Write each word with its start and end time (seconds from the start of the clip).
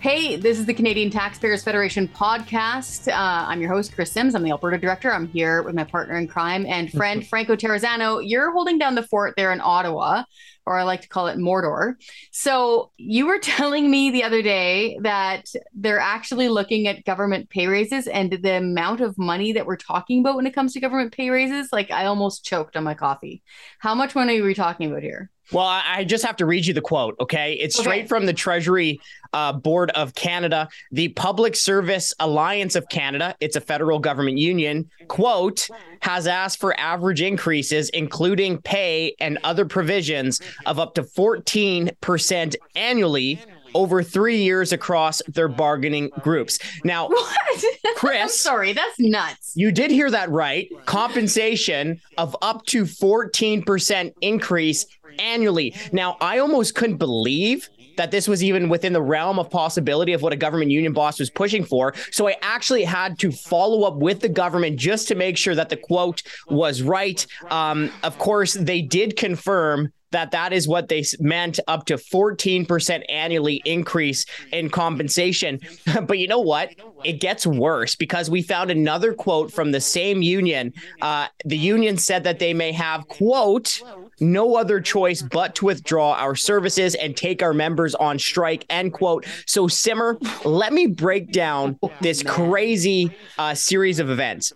Hey, 0.00 0.36
this 0.36 0.58
is 0.58 0.64
the 0.64 0.72
Canadian 0.72 1.10
Taxpayers 1.10 1.62
Federation 1.62 2.08
podcast. 2.08 3.06
Uh, 3.06 3.44
I'm 3.46 3.60
your 3.60 3.70
host, 3.70 3.94
Chris 3.94 4.10
Sims. 4.10 4.34
I'm 4.34 4.42
the 4.42 4.50
Alberta 4.50 4.78
director. 4.78 5.12
I'm 5.12 5.28
here 5.28 5.62
with 5.62 5.74
my 5.74 5.84
partner 5.84 6.16
in 6.16 6.26
crime 6.26 6.64
and 6.64 6.90
friend, 6.90 7.26
Franco 7.28 7.54
Terrazzano. 7.54 8.22
You're 8.24 8.50
holding 8.50 8.78
down 8.78 8.94
the 8.94 9.02
fort 9.02 9.34
there 9.36 9.52
in 9.52 9.60
Ottawa, 9.60 10.24
or 10.64 10.78
I 10.78 10.84
like 10.84 11.02
to 11.02 11.08
call 11.08 11.26
it 11.26 11.36
Mordor. 11.36 11.96
So 12.32 12.92
you 12.96 13.26
were 13.26 13.38
telling 13.42 13.90
me 13.90 14.10
the 14.10 14.24
other 14.24 14.40
day 14.40 14.98
that 15.02 15.44
they're 15.74 16.00
actually 16.00 16.48
looking 16.48 16.86
at 16.86 17.04
government 17.04 17.50
pay 17.50 17.66
raises 17.66 18.06
and 18.06 18.32
the 18.32 18.56
amount 18.56 19.02
of 19.02 19.18
money 19.18 19.52
that 19.52 19.66
we're 19.66 19.76
talking 19.76 20.20
about 20.20 20.36
when 20.36 20.46
it 20.46 20.54
comes 20.54 20.72
to 20.72 20.80
government 20.80 21.12
pay 21.12 21.28
raises. 21.28 21.74
Like 21.74 21.90
I 21.90 22.06
almost 22.06 22.42
choked 22.42 22.74
on 22.74 22.84
my 22.84 22.94
coffee. 22.94 23.42
How 23.80 23.94
much 23.94 24.14
money 24.14 24.40
are 24.40 24.44
we 24.46 24.54
talking 24.54 24.90
about 24.90 25.02
here? 25.02 25.30
Well, 25.52 25.66
I 25.66 26.04
just 26.04 26.24
have 26.24 26.36
to 26.36 26.46
read 26.46 26.66
you 26.66 26.74
the 26.74 26.80
quote, 26.80 27.16
okay? 27.20 27.54
It's 27.54 27.78
straight 27.78 28.08
from 28.08 28.26
the 28.26 28.32
Treasury 28.32 29.00
uh, 29.32 29.52
Board 29.52 29.90
of 29.90 30.14
Canada, 30.14 30.68
the 30.92 31.08
Public 31.08 31.56
Service 31.56 32.12
Alliance 32.20 32.76
of 32.76 32.88
Canada. 32.88 33.34
It's 33.40 33.56
a 33.56 33.60
federal 33.60 33.98
government 33.98 34.38
union. 34.38 34.88
Quote 35.08 35.68
has 36.02 36.26
asked 36.26 36.60
for 36.60 36.78
average 36.78 37.20
increases, 37.20 37.90
including 37.90 38.60
pay 38.62 39.14
and 39.20 39.38
other 39.44 39.64
provisions, 39.64 40.40
of 40.66 40.78
up 40.78 40.94
to 40.94 41.02
14% 41.02 42.56
annually 42.74 43.40
over 43.74 44.02
three 44.02 44.42
years 44.42 44.72
across 44.72 45.22
their 45.28 45.48
bargaining 45.48 46.10
groups. 46.22 46.58
Now, 46.84 47.08
what? 47.08 47.64
Chris, 47.96 48.40
sorry, 48.40 48.72
that's 48.72 48.98
nuts. 48.98 49.52
You 49.54 49.72
did 49.72 49.90
hear 49.90 50.10
that 50.10 50.30
right. 50.30 50.68
Compensation 50.86 52.00
of 52.18 52.36
up 52.42 52.64
to 52.66 52.84
14% 52.84 54.12
increase 54.20 54.86
annually. 55.18 55.74
Now, 55.92 56.16
I 56.20 56.38
almost 56.38 56.74
couldn't 56.74 56.96
believe 56.96 57.68
that 57.96 58.10
this 58.10 58.26
was 58.26 58.42
even 58.42 58.70
within 58.70 58.94
the 58.94 59.02
realm 59.02 59.38
of 59.38 59.50
possibility 59.50 60.14
of 60.14 60.22
what 60.22 60.32
a 60.32 60.36
government 60.36 60.70
union 60.70 60.94
boss 60.94 61.18
was 61.18 61.28
pushing 61.28 61.64
for. 61.64 61.92
So 62.10 62.28
I 62.28 62.36
actually 62.40 62.84
had 62.84 63.18
to 63.18 63.30
follow 63.30 63.82
up 63.82 63.96
with 63.96 64.20
the 64.20 64.28
government 64.28 64.78
just 64.78 65.06
to 65.08 65.14
make 65.14 65.36
sure 65.36 65.54
that 65.54 65.68
the 65.68 65.76
quote 65.76 66.22
was 66.48 66.80
right. 66.80 67.26
Um, 67.50 67.90
of 68.02 68.18
course, 68.18 68.54
they 68.54 68.80
did 68.80 69.16
confirm 69.16 69.92
that 70.12 70.30
that 70.32 70.52
is 70.52 70.66
what 70.66 70.88
they 70.88 71.04
meant 71.18 71.60
up 71.68 71.86
to 71.86 71.94
14% 71.94 73.02
annually 73.08 73.62
increase 73.64 74.26
in 74.52 74.70
compensation. 74.70 75.60
but 76.06 76.18
you 76.18 76.28
know 76.28 76.40
what? 76.40 76.74
It 77.04 77.14
gets 77.14 77.46
worse 77.46 77.94
because 77.94 78.28
we 78.28 78.42
found 78.42 78.70
another 78.70 79.14
quote 79.14 79.52
from 79.52 79.72
the 79.72 79.80
same 79.80 80.22
union. 80.22 80.72
Uh, 81.00 81.28
the 81.44 81.56
union 81.56 81.96
said 81.96 82.24
that 82.24 82.38
they 82.38 82.52
may 82.52 82.72
have, 82.72 83.08
quote, 83.08 83.82
no 84.20 84.56
other 84.56 84.80
choice 84.80 85.22
but 85.22 85.54
to 85.56 85.66
withdraw 85.66 86.12
our 86.14 86.34
services 86.34 86.94
and 86.94 87.16
take 87.16 87.42
our 87.42 87.54
members 87.54 87.94
on 87.94 88.18
strike, 88.18 88.66
end 88.68 88.92
quote. 88.92 89.26
So, 89.46 89.66
Simmer, 89.66 90.18
let 90.44 90.72
me 90.72 90.86
break 90.86 91.32
down 91.32 91.78
this 92.00 92.22
crazy 92.22 93.10
uh, 93.38 93.54
series 93.54 93.98
of 93.98 94.10
events. 94.10 94.52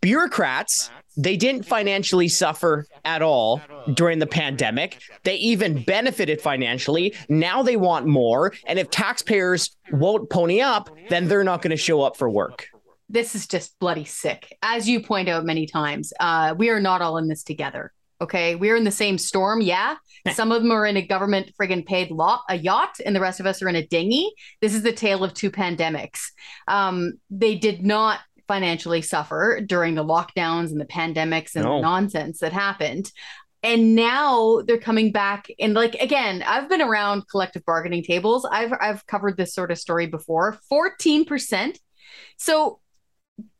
Bureaucrats 0.00 0.90
they 1.16 1.36
didn't 1.36 1.64
financially 1.64 2.28
suffer 2.28 2.86
at 3.04 3.20
all 3.20 3.60
during 3.94 4.20
the 4.20 4.26
pandemic. 4.26 4.98
They 5.24 5.36
even 5.36 5.82
benefited 5.82 6.40
financially. 6.40 7.14
Now 7.28 7.62
they 7.62 7.76
want 7.76 8.06
more. 8.06 8.54
And 8.66 8.78
if 8.78 8.90
taxpayers 8.90 9.76
won't 9.92 10.30
pony 10.30 10.60
up, 10.60 10.88
then 11.08 11.28
they're 11.28 11.44
not 11.44 11.62
going 11.62 11.72
to 11.72 11.76
show 11.76 12.02
up 12.02 12.16
for 12.16 12.30
work. 12.30 12.68
This 13.08 13.34
is 13.34 13.46
just 13.46 13.78
bloody 13.80 14.04
sick. 14.04 14.56
As 14.62 14.88
you 14.88 15.02
point 15.02 15.28
out 15.28 15.44
many 15.44 15.66
times, 15.66 16.12
uh, 16.20 16.54
we 16.56 16.70
are 16.70 16.80
not 16.80 17.02
all 17.02 17.16
in 17.16 17.28
this 17.28 17.42
together. 17.42 17.92
Okay. 18.20 18.54
We're 18.54 18.76
in 18.76 18.84
the 18.84 18.90
same 18.90 19.18
storm. 19.18 19.60
Yeah. 19.62 19.96
Some 20.32 20.52
of 20.52 20.62
them 20.62 20.70
are 20.70 20.86
in 20.86 20.96
a 20.96 21.06
government 21.06 21.52
friggin' 21.58 21.86
paid 21.86 22.10
lot, 22.10 22.42
a 22.48 22.56
yacht, 22.56 23.00
and 23.04 23.16
the 23.16 23.20
rest 23.20 23.40
of 23.40 23.46
us 23.46 23.62
are 23.62 23.68
in 23.68 23.76
a 23.76 23.86
dinghy. 23.86 24.30
This 24.60 24.74
is 24.74 24.82
the 24.82 24.92
tale 24.92 25.24
of 25.24 25.32
two 25.32 25.50
pandemics. 25.50 26.20
Um, 26.68 27.14
they 27.30 27.56
did 27.56 27.84
not 27.84 28.20
financially 28.50 29.00
suffer 29.00 29.60
during 29.64 29.94
the 29.94 30.02
lockdowns 30.04 30.72
and 30.72 30.80
the 30.80 30.84
pandemics 30.84 31.54
and 31.54 31.64
no. 31.64 31.76
the 31.76 31.82
nonsense 31.82 32.40
that 32.40 32.52
happened. 32.52 33.12
And 33.62 33.94
now 33.94 34.62
they're 34.66 34.76
coming 34.76 35.12
back. 35.12 35.46
And 35.60 35.72
like 35.72 35.94
again 35.94 36.42
i've 36.44 36.68
been 36.68 36.82
around 36.82 37.28
collective 37.30 37.64
bargaining 37.64 38.02
tables. 38.02 38.44
I've 38.50 38.72
i've 38.80 39.06
covered 39.06 39.36
this 39.36 39.54
sort 39.54 39.70
of 39.70 39.78
story 39.78 40.06
before. 40.06 40.58
14% 40.72 41.78
so 42.38 42.80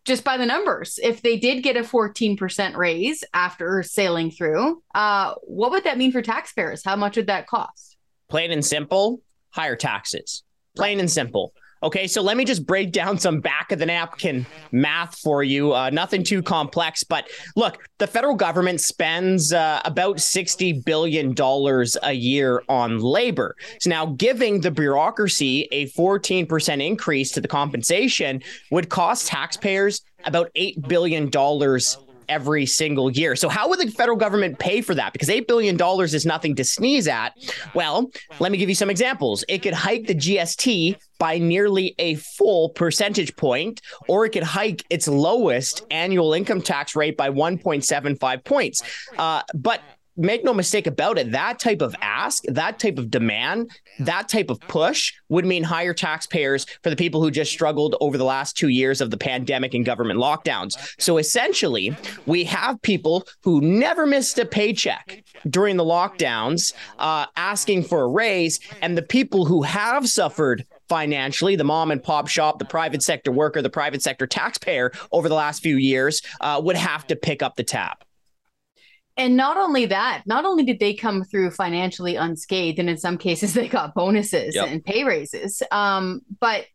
just 0.04 0.24
by 0.24 0.36
the 0.36 0.46
numbers 0.46 0.98
if 1.00 1.22
they 1.22 1.36
did 1.36 1.62
get 1.62 1.76
a 1.76 1.82
14% 1.82 2.76
raise 2.76 3.22
after 3.32 3.84
sailing 3.84 4.32
through 4.32 4.82
uh 4.96 5.34
what 5.42 5.70
would 5.70 5.84
that 5.84 5.98
mean 5.98 6.10
for 6.10 6.20
taxpayers? 6.20 6.82
How 6.84 6.96
much 6.96 7.14
would 7.14 7.28
that 7.28 7.46
cost? 7.46 7.96
Plain 8.28 8.50
and 8.50 8.64
simple 8.64 9.22
higher 9.50 9.76
taxes. 9.76 10.42
Plain 10.74 10.96
right. 10.96 11.02
and 11.02 11.10
simple 11.10 11.52
Okay, 11.82 12.06
so 12.06 12.20
let 12.20 12.36
me 12.36 12.44
just 12.44 12.66
break 12.66 12.92
down 12.92 13.18
some 13.18 13.40
back 13.40 13.72
of 13.72 13.78
the 13.78 13.86
napkin 13.86 14.44
math 14.70 15.18
for 15.18 15.42
you. 15.42 15.72
Uh, 15.72 15.88
nothing 15.88 16.22
too 16.22 16.42
complex, 16.42 17.02
but 17.02 17.28
look, 17.56 17.78
the 17.96 18.06
federal 18.06 18.34
government 18.34 18.82
spends 18.82 19.52
uh, 19.52 19.80
about 19.86 20.16
$60 20.16 20.84
billion 20.84 21.34
a 22.02 22.12
year 22.12 22.62
on 22.68 22.98
labor. 22.98 23.56
So 23.80 23.88
now 23.88 24.06
giving 24.06 24.60
the 24.60 24.70
bureaucracy 24.70 25.68
a 25.72 25.86
14% 25.86 26.86
increase 26.86 27.32
to 27.32 27.40
the 27.40 27.48
compensation 27.48 28.42
would 28.70 28.90
cost 28.90 29.28
taxpayers 29.28 30.02
about 30.26 30.50
$8 30.54 30.86
billion 30.86 31.30
every 32.28 32.64
single 32.64 33.10
year. 33.10 33.36
So, 33.36 33.48
how 33.48 33.68
would 33.68 33.80
the 33.80 33.90
federal 33.90 34.16
government 34.16 34.58
pay 34.58 34.80
for 34.80 34.94
that? 34.94 35.12
Because 35.12 35.28
$8 35.28 35.46
billion 35.46 35.78
is 36.04 36.24
nothing 36.24 36.54
to 36.56 36.64
sneeze 36.64 37.08
at. 37.08 37.34
Well, 37.74 38.10
let 38.38 38.52
me 38.52 38.58
give 38.58 38.68
you 38.68 38.74
some 38.74 38.88
examples. 38.88 39.44
It 39.48 39.58
could 39.58 39.74
hike 39.74 40.06
the 40.06 40.14
GST 40.14 40.96
by 41.20 41.38
nearly 41.38 41.94
a 42.00 42.16
full 42.16 42.70
percentage 42.70 43.36
point, 43.36 43.80
or 44.08 44.24
it 44.24 44.30
could 44.30 44.42
hike 44.42 44.84
its 44.90 45.06
lowest 45.06 45.84
annual 45.92 46.32
income 46.32 46.62
tax 46.62 46.96
rate 46.96 47.16
by 47.16 47.30
1.75 47.30 48.44
points. 48.44 48.82
Uh, 49.18 49.42
but 49.54 49.82
make 50.16 50.44
no 50.44 50.52
mistake 50.52 50.86
about 50.86 51.18
it, 51.18 51.30
that 51.32 51.58
type 51.58 51.82
of 51.82 51.94
ask, 52.00 52.42
that 52.44 52.78
type 52.78 52.98
of 52.98 53.10
demand, 53.10 53.70
that 54.00 54.28
type 54.28 54.50
of 54.50 54.60
push 54.60 55.12
would 55.28 55.44
mean 55.44 55.62
higher 55.62 55.94
taxpayers 55.94 56.66
for 56.82 56.90
the 56.90 56.96
people 56.96 57.22
who 57.22 57.30
just 57.30 57.52
struggled 57.52 57.96
over 58.00 58.18
the 58.18 58.24
last 58.24 58.56
two 58.56 58.68
years 58.68 59.00
of 59.00 59.10
the 59.10 59.16
pandemic 59.16 59.74
and 59.74 59.84
government 59.84 60.18
lockdowns. 60.18 60.72
So 60.98 61.18
essentially, 61.18 61.96
we 62.26 62.44
have 62.44 62.80
people 62.82 63.26
who 63.42 63.60
never 63.60 64.06
missed 64.06 64.38
a 64.38 64.44
paycheck 64.44 65.22
during 65.48 65.76
the 65.76 65.84
lockdowns 65.84 66.72
uh, 66.98 67.26
asking 67.36 67.84
for 67.84 68.02
a 68.02 68.08
raise, 68.08 68.60
and 68.82 68.96
the 68.96 69.02
people 69.02 69.44
who 69.46 69.62
have 69.62 70.08
suffered 70.08 70.64
financially, 70.90 71.54
the 71.54 71.62
mom 71.62 71.92
and 71.92 72.02
pop 72.02 72.26
shop, 72.26 72.58
the 72.58 72.64
private 72.64 73.00
sector 73.00 73.30
worker, 73.30 73.62
the 73.62 73.70
private 73.70 74.02
sector 74.02 74.26
taxpayer 74.26 74.90
over 75.12 75.28
the 75.28 75.36
last 75.36 75.62
few 75.62 75.76
years 75.76 76.20
uh, 76.40 76.60
would 76.62 76.76
have 76.76 77.06
to 77.06 77.14
pick 77.14 77.42
up 77.42 77.54
the 77.54 77.62
tab. 77.62 77.96
And 79.16 79.36
not 79.36 79.56
only 79.56 79.86
that, 79.86 80.24
not 80.26 80.44
only 80.44 80.64
did 80.64 80.80
they 80.80 80.92
come 80.92 81.22
through 81.22 81.52
financially 81.52 82.16
unscathed, 82.16 82.80
and 82.80 82.90
in 82.90 82.98
some 82.98 83.18
cases 83.18 83.54
they 83.54 83.68
got 83.68 83.94
bonuses 83.94 84.56
yep. 84.56 84.68
and 84.68 84.84
pay 84.84 85.04
raises, 85.04 85.62
um, 85.70 86.22
but 86.40 86.66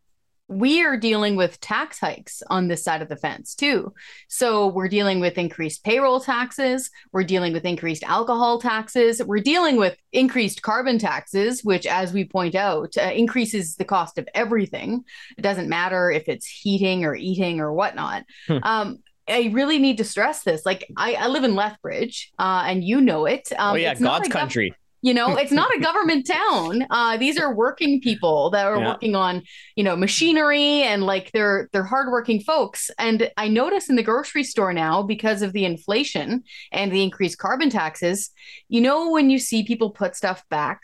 we 0.48 0.82
are 0.84 0.96
dealing 0.96 1.34
with 1.34 1.60
tax 1.60 1.98
hikes 1.98 2.42
on 2.48 2.68
this 2.68 2.84
side 2.84 3.02
of 3.02 3.08
the 3.08 3.16
fence 3.16 3.54
too. 3.54 3.92
So 4.28 4.68
we're 4.68 4.88
dealing 4.88 5.18
with 5.18 5.38
increased 5.38 5.82
payroll 5.82 6.20
taxes, 6.20 6.90
we're 7.12 7.24
dealing 7.24 7.52
with 7.52 7.64
increased 7.64 8.04
alcohol 8.04 8.60
taxes, 8.60 9.20
we're 9.24 9.40
dealing 9.40 9.76
with 9.76 9.96
increased 10.12 10.62
carbon 10.62 10.98
taxes, 10.98 11.64
which, 11.64 11.86
as 11.86 12.12
we 12.12 12.24
point 12.24 12.54
out, 12.54 12.96
uh, 12.96 13.10
increases 13.12 13.76
the 13.76 13.84
cost 13.84 14.18
of 14.18 14.28
everything. 14.34 15.04
It 15.36 15.42
doesn't 15.42 15.68
matter 15.68 16.10
if 16.10 16.28
it's 16.28 16.46
heating 16.46 17.04
or 17.04 17.16
eating 17.16 17.60
or 17.60 17.72
whatnot. 17.72 18.24
Hmm. 18.46 18.58
Um, 18.62 18.98
I 19.28 19.50
really 19.52 19.78
need 19.78 19.98
to 19.98 20.04
stress 20.04 20.44
this. 20.44 20.64
Like 20.64 20.86
I, 20.96 21.14
I 21.14 21.26
live 21.26 21.42
in 21.42 21.56
Lethbridge, 21.56 22.30
uh, 22.38 22.64
and 22.66 22.84
you 22.84 23.00
know 23.00 23.26
it. 23.26 23.50
Um, 23.58 23.72
oh 23.72 23.74
yeah, 23.74 23.94
God's 23.94 24.28
country. 24.28 24.72
You 25.02 25.14
know, 25.14 25.36
it's 25.36 25.52
not 25.52 25.74
a 25.76 25.80
government 25.82 26.26
town. 26.26 26.86
Uh, 26.90 27.16
these 27.16 27.38
are 27.38 27.54
working 27.54 28.00
people 28.00 28.50
that 28.50 28.66
are 28.66 28.78
yeah. 28.78 28.88
working 28.88 29.14
on, 29.14 29.42
you 29.76 29.84
know, 29.84 29.96
machinery 29.96 30.82
and 30.82 31.04
like 31.04 31.30
they're 31.32 31.68
they're 31.72 31.84
hardworking 31.84 32.40
folks. 32.40 32.90
And 32.98 33.30
I 33.36 33.48
notice 33.48 33.88
in 33.88 33.96
the 33.96 34.02
grocery 34.02 34.44
store 34.44 34.72
now 34.72 35.02
because 35.02 35.42
of 35.42 35.52
the 35.52 35.64
inflation 35.64 36.42
and 36.72 36.92
the 36.92 37.02
increased 37.02 37.38
carbon 37.38 37.70
taxes, 37.70 38.30
you 38.68 38.80
know, 38.80 39.10
when 39.10 39.30
you 39.30 39.38
see 39.38 39.64
people 39.64 39.90
put 39.90 40.16
stuff 40.16 40.42
back. 40.50 40.82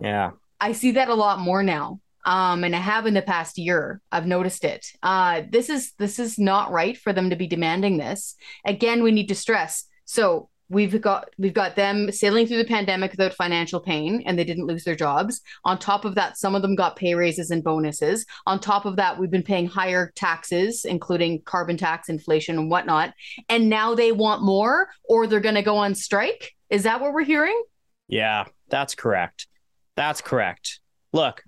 Yeah. 0.00 0.32
I 0.60 0.72
see 0.72 0.92
that 0.92 1.08
a 1.08 1.14
lot 1.14 1.40
more 1.40 1.62
now 1.62 2.00
um, 2.24 2.64
and 2.64 2.74
I 2.74 2.78
have 2.78 3.06
in 3.06 3.14
the 3.14 3.22
past 3.22 3.58
year. 3.58 4.00
I've 4.10 4.26
noticed 4.26 4.64
it. 4.64 4.86
Uh, 5.02 5.42
this 5.48 5.68
is 5.68 5.92
this 5.98 6.18
is 6.18 6.38
not 6.38 6.70
right 6.70 6.96
for 6.96 7.12
them 7.12 7.30
to 7.30 7.36
be 7.36 7.46
demanding 7.46 7.98
this. 7.98 8.34
Again, 8.64 9.02
we 9.02 9.12
need 9.12 9.28
to 9.28 9.34
stress. 9.34 9.84
So 10.04 10.48
we've 10.74 11.00
got 11.00 11.30
we've 11.38 11.54
got 11.54 11.76
them 11.76 12.10
sailing 12.12 12.46
through 12.46 12.58
the 12.58 12.64
pandemic 12.64 13.12
without 13.12 13.32
financial 13.32 13.80
pain, 13.80 14.22
and 14.26 14.38
they 14.38 14.44
didn't 14.44 14.66
lose 14.66 14.84
their 14.84 14.96
jobs. 14.96 15.40
On 15.64 15.78
top 15.78 16.04
of 16.04 16.16
that, 16.16 16.36
some 16.36 16.54
of 16.54 16.62
them 16.62 16.74
got 16.74 16.96
pay 16.96 17.14
raises 17.14 17.50
and 17.50 17.64
bonuses. 17.64 18.26
On 18.46 18.60
top 18.60 18.84
of 18.84 18.96
that, 18.96 19.18
we've 19.18 19.30
been 19.30 19.42
paying 19.42 19.66
higher 19.66 20.12
taxes, 20.16 20.84
including 20.84 21.40
carbon 21.42 21.76
tax, 21.76 22.08
inflation, 22.08 22.58
and 22.58 22.70
whatnot. 22.70 23.14
And 23.48 23.70
now 23.70 23.94
they 23.94 24.12
want 24.12 24.42
more, 24.42 24.88
or 25.04 25.26
they're 25.26 25.40
going 25.40 25.54
to 25.54 25.62
go 25.62 25.76
on 25.76 25.94
strike. 25.94 26.54
Is 26.68 26.82
that 26.82 27.00
what 27.00 27.12
we're 27.12 27.24
hearing? 27.24 27.62
Yeah, 28.08 28.44
that's 28.68 28.94
correct. 28.94 29.46
That's 29.96 30.20
correct. 30.20 30.80
Look, 31.12 31.44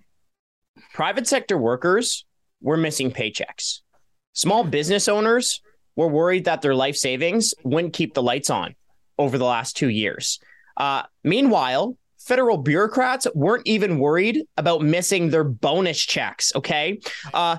private 0.94 1.26
sector 1.26 1.58
workers 1.58 2.24
were 2.62 2.76
missing 2.76 3.10
paychecks. 3.10 3.80
Small 4.32 4.62
business 4.62 5.08
owners 5.08 5.60
were 5.96 6.08
worried 6.08 6.44
that 6.44 6.62
their 6.62 6.74
life 6.74 6.96
savings 6.96 7.54
wouldn't 7.64 7.92
keep 7.92 8.14
the 8.14 8.22
lights 8.22 8.50
on 8.50 8.74
over 9.18 9.38
the 9.38 9.44
last 9.44 9.76
two 9.76 9.88
years. 9.88 10.38
Uh, 10.76 11.02
meanwhile, 11.24 11.96
federal 12.18 12.58
bureaucrats 12.58 13.26
weren't 13.34 13.66
even 13.66 13.98
worried 13.98 14.42
about 14.56 14.82
missing 14.82 15.30
their 15.30 15.44
bonus 15.44 15.98
checks. 15.98 16.52
Okay. 16.54 17.00
Uh, 17.32 17.56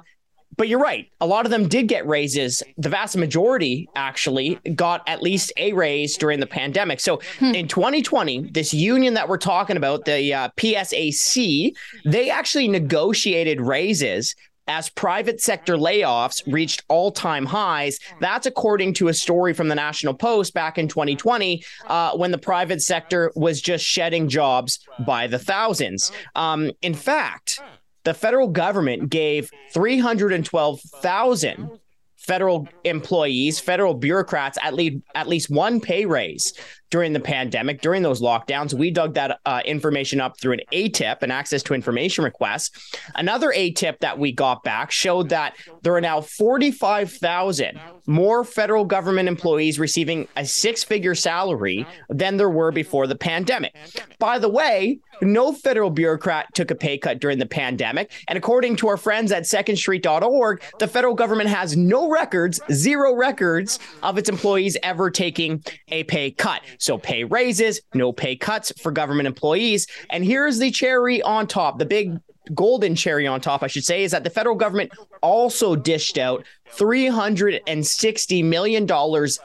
but 0.58 0.68
you're 0.68 0.80
right. 0.80 1.10
A 1.22 1.28
lot 1.28 1.46
of 1.46 1.52
them 1.52 1.68
did 1.68 1.88
get 1.88 2.08
raises. 2.08 2.64
The 2.78 2.90
vast 2.90 3.16
majority 3.16 3.88
actually 3.96 4.56
got 4.76 5.08
at 5.08 5.22
least 5.22 5.54
a 5.58 5.72
raise 5.74 6.18
during 6.18 6.40
the 6.40 6.48
pandemic. 6.48 7.00
So 7.00 7.22
hmm. 7.38 7.54
in 7.54 7.68
2020, 7.68 8.50
this 8.52 8.74
union 8.74 9.14
that 9.14 9.30
we're 9.30 9.38
talking 9.38 9.78
about, 9.78 10.06
the 10.06 10.34
uh, 10.34 10.50
PSAC, 10.58 11.74
they 12.06 12.32
actually 12.32 12.68
negotiated 12.68 13.62
raises 13.62 14.36
as 14.68 14.90
private 14.90 15.42
sector 15.42 15.76
layoffs 15.76 16.42
reached 16.52 16.84
all 16.88 17.12
time 17.12 17.46
highs. 17.46 18.00
That's 18.20 18.46
according 18.46 18.94
to 18.96 19.08
a 19.08 19.14
story 19.14 19.54
from 19.54 19.68
the 19.68 19.76
National 19.76 20.14
Post 20.14 20.54
back 20.54 20.78
in 20.78 20.88
2020 20.88 21.64
uh, 21.88 22.18
when 22.18 22.32
the 22.32 22.38
private 22.38 22.82
sector 22.82 23.32
was 23.36 23.62
just 23.62 23.86
shedding 23.86 24.30
jobs 24.30 24.80
by 25.06 25.28
the 25.28 25.40
thousands. 25.40 26.12
Um, 26.36 26.72
in 26.82 26.94
fact, 26.94 27.62
the 28.04 28.14
federal 28.14 28.48
government 28.48 29.10
gave 29.10 29.50
312,000 29.74 31.80
federal 32.16 32.68
employees, 32.84 33.60
federal 33.60 33.94
bureaucrats 33.94 34.58
at 34.62 34.74
least 34.74 34.98
at 35.16 35.28
least 35.28 35.50
one 35.50 35.80
pay 35.80 36.06
raise 36.06 36.54
during 36.90 37.14
the 37.14 37.20
pandemic, 37.20 37.82
during 37.82 38.02
those 38.04 38.22
lockdowns. 38.22 38.74
We 38.74 38.92
dug 38.92 39.14
that 39.16 39.40
uh, 39.46 39.62
information 39.66 40.22
up 40.22 40.40
through 40.40 40.54
an 40.54 40.62
ATIP, 40.72 41.22
an 41.22 41.32
access 41.32 41.64
to 41.64 41.74
information 41.74 42.24
request. 42.24 42.78
Another 43.16 43.52
ATIP 43.52 44.00
that 44.00 44.18
we 44.18 44.32
got 44.32 44.64
back 44.64 44.92
showed 44.92 45.30
that 45.30 45.56
there 45.82 45.94
are 45.94 46.02
now 46.02 46.22
45,000 46.22 47.80
more 48.08 48.44
federal 48.44 48.86
government 48.86 49.28
employees 49.28 49.80
receiving 49.80 50.28
a 50.36 50.46
six 50.46 50.84
figure 50.84 51.16
salary 51.16 51.86
than 52.10 52.38
there 52.38 52.50
were 52.50 52.72
before 52.72 53.08
the 53.08 53.16
pandemic. 53.16 53.76
By 54.20 54.40
the 54.40 54.50
way, 54.50 55.00
no 55.22 55.52
federal 55.52 55.90
bureaucrat 55.90 56.54
took 56.54 56.72
a 56.72 56.76
pay 56.76 56.98
cut 56.98 57.20
during 57.20 57.40
the 57.40 57.46
pandemic. 57.46 58.12
And 58.28 58.38
according 58.38 58.78
to 58.78 58.88
our 58.88 58.98
friends 58.98 59.32
at 59.32 59.44
secondstreet.org, 59.44 60.64
the 60.80 60.88
federal 60.88 61.16
government 61.16 61.50
has 61.50 61.76
no 61.76 62.10
records, 62.10 62.60
zero 62.72 63.16
records 63.16 63.80
of 64.04 64.18
its 64.18 64.30
employees 64.30 64.78
ever 64.84 65.10
taking 65.10 65.64
a 65.90 66.04
pay 66.04 66.32
cut. 66.32 66.62
So 66.78 66.98
pay 66.98 67.24
raises, 67.24 67.82
no 67.94 68.12
pay 68.12 68.36
cuts 68.36 68.72
for 68.82 68.92
government 68.92 69.28
employees. 69.28 69.88
And 70.10 70.24
here's 70.24 70.60
the 70.60 70.72
cherry 70.72 71.22
on 71.22 71.48
top, 71.48 71.80
the 71.80 71.86
big 71.86 72.20
golden 72.54 72.96
cherry 72.96 73.28
on 73.28 73.42
top, 73.42 73.64
I 73.64 73.68
should 73.68 73.84
say, 73.84 74.04
is 74.04 74.12
that 74.12 74.24
the 74.24 74.30
federal 74.30 74.56
government 74.56 74.92
also 75.22 75.76
dished 75.76 76.18
out 76.18 76.46
$360 76.72 78.44
million 78.44 78.88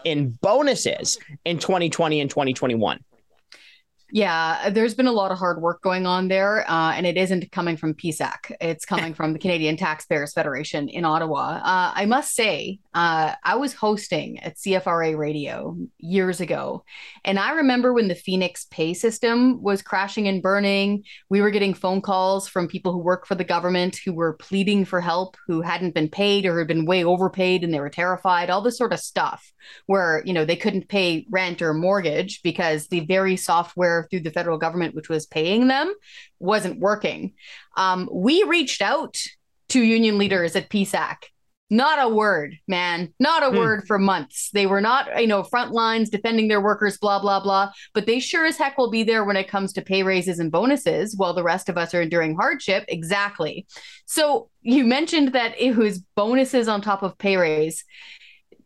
in 0.05 0.31
bonuses 0.41 1.19
in 1.45 1.59
2020 1.59 2.21
and 2.21 2.31
2021. 2.31 3.03
Yeah, 4.15 4.69
there's 4.69 4.93
been 4.93 5.07
a 5.07 5.13
lot 5.13 5.33
of 5.33 5.39
hard 5.39 5.63
work 5.63 5.81
going 5.81 6.05
on 6.05 6.29
there, 6.29 6.71
uh, 6.71 6.93
and 6.93 7.07
it 7.07 7.17
isn't 7.17 7.51
coming 7.51 7.79
from 7.79 7.95
PSAC. 7.95 8.55
It's 8.61 8.85
coming 8.85 9.15
from 9.15 9.33
the 9.33 9.39
Canadian 9.39 9.79
Taxpayers 9.79 10.35
Federation 10.35 10.91
in 10.91 11.07
Ottawa. 11.07 11.61
Uh, 11.65 11.93
I 11.95 12.05
must 12.05 12.35
say, 12.35 12.79
uh, 12.93 13.33
I 13.43 13.57
was 13.57 13.73
hosting 13.73 14.39
at 14.41 14.59
CFRA 14.59 15.17
Radio 15.17 15.79
years 15.97 16.43
ago, 16.43 16.85
and 17.25 17.39
I 17.39 17.53
remember 17.53 17.95
when 17.95 18.09
the 18.09 18.15
Phoenix 18.15 18.67
pay 18.71 18.93
system 18.93 19.63
was 19.63 19.81
crashing 19.81 20.29
and 20.29 20.43
burning. 20.43 21.05
We 21.31 21.41
were 21.41 21.51
getting 21.51 21.73
phone 21.73 22.03
calls 22.03 22.47
from 22.47 22.69
people 22.69 22.93
who 22.93 22.99
work 22.99 23.27
for 23.27 23.35
the 23.35 23.45
government 23.45 23.99
who 24.05 24.13
were 24.13 24.35
pleading 24.35 24.85
for 24.85 25.01
help, 25.01 25.39
who 25.47 25.63
hadn't 25.63 25.95
been 25.95 26.11
paid 26.11 26.45
or 26.45 26.59
had 26.59 26.69
been 26.69 26.85
way 26.85 27.03
overpaid, 27.03 27.65
and 27.65 27.73
they 27.73 27.81
were 27.81 27.89
terrified. 27.89 28.51
All 28.51 28.61
this 28.61 28.77
sort 28.77 28.93
of 28.93 29.01
stuff, 29.01 29.55
where 29.87 30.23
you 30.27 30.35
know 30.35 30.45
they 30.45 30.57
couldn't 30.57 30.91
pay 30.91 31.27
rent 31.31 31.63
or 31.63 31.73
mortgage 31.73 32.43
because 32.43 32.89
the 32.89 33.01
very 33.07 33.39
software 33.39 34.02
through 34.03 34.21
the 34.21 34.31
federal 34.31 34.59
government, 34.59 34.95
which 34.95 35.09
was 35.09 35.27
paying 35.27 35.69
them, 35.69 35.93
wasn't 36.39 36.81
working. 36.81 37.35
Um, 37.77 38.09
we 38.13 38.43
reached 38.45 38.83
out 38.83 39.19
to 39.71 39.83
union 39.83 40.19
leaders 40.19 40.55
at 40.57 40.69
PSAC. 40.69 41.17
Not 41.71 42.05
a 42.05 42.15
word, 42.15 42.59
man. 42.69 43.15
Not 43.19 43.43
a 43.43 43.49
hmm. 43.49 43.57
word 43.57 43.85
for 43.87 43.99
months. 43.99 44.51
They 44.53 44.67
were 44.67 44.83
not, 44.83 45.19
you 45.19 45.27
know, 45.27 45.43
front 45.43 45.73
lines 45.73 46.11
defending 46.11 46.49
their 46.49 46.61
workers, 46.61 46.99
blah, 46.99 47.19
blah, 47.19 47.41
blah. 47.41 47.73
But 47.95 48.05
they 48.05 48.21
sure 48.21 48.45
as 48.45 48.59
heck 48.59 48.77
will 48.77 48.91
be 48.91 49.05
there 49.05 49.25
when 49.25 49.39
it 49.39 49.49
comes 49.49 49.73
to 49.73 49.81
pay 49.81 50.03
raises 50.03 50.39
and 50.39 50.53
bonuses 50.53 51.17
while 51.17 51.33
the 51.33 51.43
rest 51.43 51.71
of 51.71 51.79
us 51.79 51.95
are 51.95 52.03
enduring 52.03 52.37
hardship. 52.37 52.85
Exactly. 52.89 53.67
So 54.05 54.51
you 54.61 54.85
mentioned 54.85 55.33
that 55.33 55.59
it 55.59 55.75
was 55.75 56.03
bonuses 56.15 56.69
on 56.69 56.83
top 56.83 57.03
of 57.03 57.17
pay 57.17 57.39
raise 57.39 57.87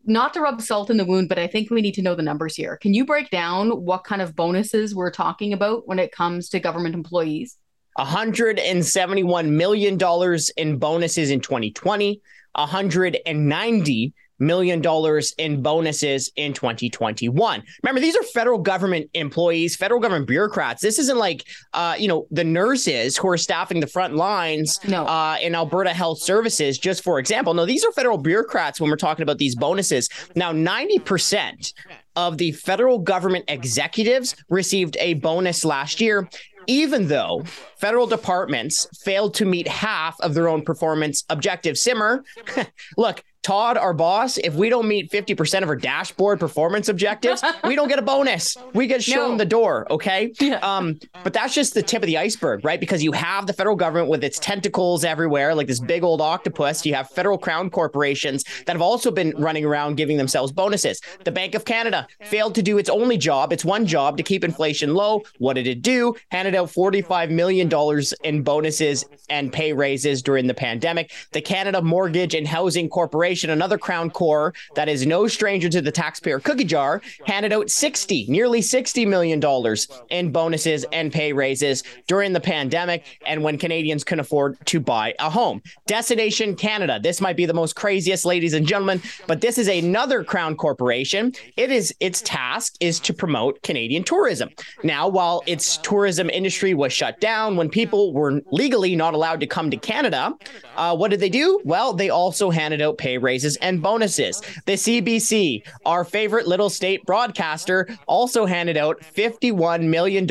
not 0.07 0.33
to 0.33 0.41
rub 0.41 0.61
salt 0.61 0.89
in 0.89 0.97
the 0.97 1.05
wound, 1.05 1.29
but 1.29 1.37
I 1.37 1.47
think 1.47 1.69
we 1.69 1.81
need 1.81 1.93
to 1.95 2.01
know 2.01 2.15
the 2.15 2.23
numbers 2.23 2.55
here. 2.55 2.77
Can 2.77 2.93
you 2.93 3.05
break 3.05 3.29
down 3.29 3.69
what 3.69 4.05
kind 4.05 4.21
of 4.21 4.35
bonuses 4.35 4.95
we're 4.95 5.11
talking 5.11 5.53
about 5.53 5.87
when 5.87 5.99
it 5.99 6.11
comes 6.11 6.49
to 6.49 6.59
government 6.59 6.95
employees? 6.95 7.57
$171 7.99 9.49
million 9.49 9.97
in 10.57 10.77
bonuses 10.77 11.29
in 11.29 11.39
2020, 11.41 12.21
190 12.53 14.13
million 14.39 14.81
dollars 14.81 15.33
in 15.37 15.61
bonuses 15.61 16.31
in 16.35 16.53
2021. 16.53 17.63
Remember, 17.83 17.99
these 17.99 18.15
are 18.15 18.23
federal 18.23 18.59
government 18.59 19.09
employees, 19.13 19.75
federal 19.75 19.99
government 19.99 20.27
bureaucrats. 20.27 20.81
This 20.81 20.99
isn't 20.99 21.17
like, 21.17 21.45
uh, 21.73 21.95
you 21.97 22.07
know, 22.07 22.27
the 22.31 22.43
nurses 22.43 23.17
who 23.17 23.27
are 23.29 23.37
staffing 23.37 23.79
the 23.79 23.87
front 23.87 24.15
lines 24.15 24.79
no. 24.87 25.05
uh, 25.05 25.37
in 25.41 25.55
Alberta 25.55 25.93
Health 25.93 26.21
Services, 26.21 26.77
just 26.77 27.03
for 27.03 27.19
example. 27.19 27.53
No, 27.53 27.65
these 27.65 27.85
are 27.85 27.91
federal 27.91 28.17
bureaucrats 28.17 28.79
when 28.79 28.89
we're 28.89 28.97
talking 28.97 29.23
about 29.23 29.37
these 29.37 29.55
bonuses. 29.55 30.09
Now, 30.35 30.51
90% 30.51 31.73
of 32.15 32.37
the 32.37 32.51
federal 32.51 32.99
government 32.99 33.45
executives 33.47 34.35
received 34.49 34.97
a 34.99 35.15
bonus 35.15 35.63
last 35.63 36.01
year 36.01 36.27
even 36.67 37.07
though 37.07 37.43
federal 37.77 38.05
departments 38.05 38.87
failed 39.01 39.33
to 39.33 39.45
meet 39.45 39.67
half 39.67 40.19
of 40.19 40.33
their 40.33 40.47
own 40.47 40.61
performance 40.61 41.23
objectives. 41.29 41.81
Simmer, 41.81 42.23
look, 42.97 43.23
Todd, 43.47 43.77
our 43.77 43.93
boss, 43.93 44.37
if 44.39 44.55
we 44.55 44.67
don't 44.67 44.89
meet 44.89 45.09
50% 45.09 45.63
of 45.63 45.69
our 45.69 45.75
dashboard 45.77 46.37
performance 46.37 46.89
objectives, 46.89 47.41
we 47.63 47.77
don't 47.77 47.87
get 47.87 47.97
a 47.97 48.01
bonus. 48.01 48.57
We 48.73 48.87
get 48.87 49.01
shown 49.01 49.31
no. 49.31 49.37
the 49.37 49.45
door. 49.45 49.87
Okay. 49.89 50.33
Yeah. 50.41 50.57
Um, 50.57 50.99
but 51.23 51.31
that's 51.31 51.55
just 51.55 51.73
the 51.73 51.81
tip 51.81 52.03
of 52.03 52.07
the 52.07 52.17
iceberg, 52.17 52.65
right? 52.65 52.77
Because 52.77 53.01
you 53.01 53.13
have 53.13 53.47
the 53.47 53.53
federal 53.53 53.77
government 53.77 54.09
with 54.09 54.21
its 54.21 54.37
tentacles 54.37 55.05
everywhere, 55.05 55.55
like 55.55 55.67
this 55.67 55.79
big 55.79 56.03
old 56.03 56.19
octopus. 56.19 56.85
You 56.85 56.93
have 56.95 57.09
federal 57.09 57.37
crown 57.37 57.69
corporations 57.69 58.43
that 58.65 58.73
have 58.73 58.81
also 58.81 59.11
been 59.11 59.33
running 59.37 59.63
around 59.63 59.95
giving 59.95 60.17
themselves 60.17 60.51
bonuses. 60.51 60.99
The 61.23 61.31
Bank 61.31 61.55
of 61.55 61.63
Canada 61.63 62.05
failed 62.23 62.53
to 62.55 62.61
do 62.61 62.77
its 62.77 62.89
only 62.89 63.17
job, 63.17 63.53
its 63.53 63.63
one 63.63 63.85
job 63.85 64.17
to 64.17 64.23
keep 64.23 64.43
inflation 64.43 64.93
low. 64.93 65.23
What 65.37 65.53
did 65.53 65.67
it 65.67 65.81
do? 65.81 66.15
Handed 66.31 66.53
out 66.53 66.67
$45 66.67 67.31
million 67.31 67.71
in 68.25 68.43
bonuses 68.43 69.05
and 69.29 69.53
pay 69.53 69.71
raises 69.71 70.21
during 70.21 70.47
the 70.47 70.53
pandemic. 70.53 71.13
The 71.31 71.39
Canada 71.39 71.81
Mortgage 71.81 72.33
and 72.33 72.45
Housing 72.45 72.89
Corporation 72.89 73.36
another 73.43 73.77
Crown 73.77 74.09
Corp 74.09 74.55
that 74.75 74.89
is 74.89 75.05
no 75.05 75.27
stranger 75.27 75.69
to 75.69 75.81
the 75.81 75.91
taxpayer 75.91 76.39
cookie 76.39 76.63
jar, 76.63 77.01
handed 77.25 77.53
out 77.53 77.69
60, 77.69 78.25
nearly 78.27 78.61
$60 78.61 79.07
million 79.07 79.41
in 80.09 80.31
bonuses 80.31 80.85
and 80.91 81.11
pay 81.11 81.33
raises 81.33 81.83
during 82.07 82.33
the 82.33 82.39
pandemic 82.39 83.03
and 83.25 83.43
when 83.43 83.57
Canadians 83.57 84.03
can 84.03 84.19
afford 84.19 84.57
to 84.65 84.79
buy 84.79 85.13
a 85.19 85.29
home. 85.29 85.61
Destination 85.85 86.55
Canada. 86.55 86.99
This 87.01 87.21
might 87.21 87.37
be 87.37 87.45
the 87.45 87.53
most 87.53 87.75
craziest, 87.75 88.25
ladies 88.25 88.53
and 88.53 88.67
gentlemen, 88.67 89.01
but 89.27 89.41
this 89.41 89.57
is 89.57 89.67
another 89.67 90.23
Crown 90.23 90.55
Corporation. 90.55 91.33
It 91.55 91.71
is 91.71 91.93
its 91.99 92.21
task 92.21 92.75
is 92.79 92.99
to 93.01 93.13
promote 93.13 93.61
Canadian 93.63 94.03
tourism. 94.03 94.49
Now, 94.83 95.07
while 95.07 95.43
its 95.45 95.77
tourism 95.77 96.29
industry 96.29 96.73
was 96.73 96.93
shut 96.93 97.19
down 97.19 97.55
when 97.55 97.69
people 97.69 98.13
were 98.13 98.41
legally 98.51 98.95
not 98.95 99.13
allowed 99.13 99.39
to 99.39 99.47
come 99.47 99.71
to 99.71 99.77
Canada, 99.77 100.33
uh, 100.75 100.95
what 100.95 101.11
did 101.11 101.19
they 101.19 101.29
do? 101.29 101.59
Well, 101.63 101.93
they 101.93 102.09
also 102.09 102.49
handed 102.49 102.81
out 102.81 102.97
pay 102.97 103.16
raises 103.17 103.57
and 103.57 103.81
bonuses. 103.81 104.41
The 104.65 104.73
CBC, 104.73 105.63
our 105.85 106.03
favorite 106.03 106.47
little 106.47 106.69
state 106.69 107.05
broadcaster, 107.05 107.87
also 108.07 108.45
handed 108.45 108.77
out 108.77 108.99
$51 108.99 109.83
million 109.83 110.27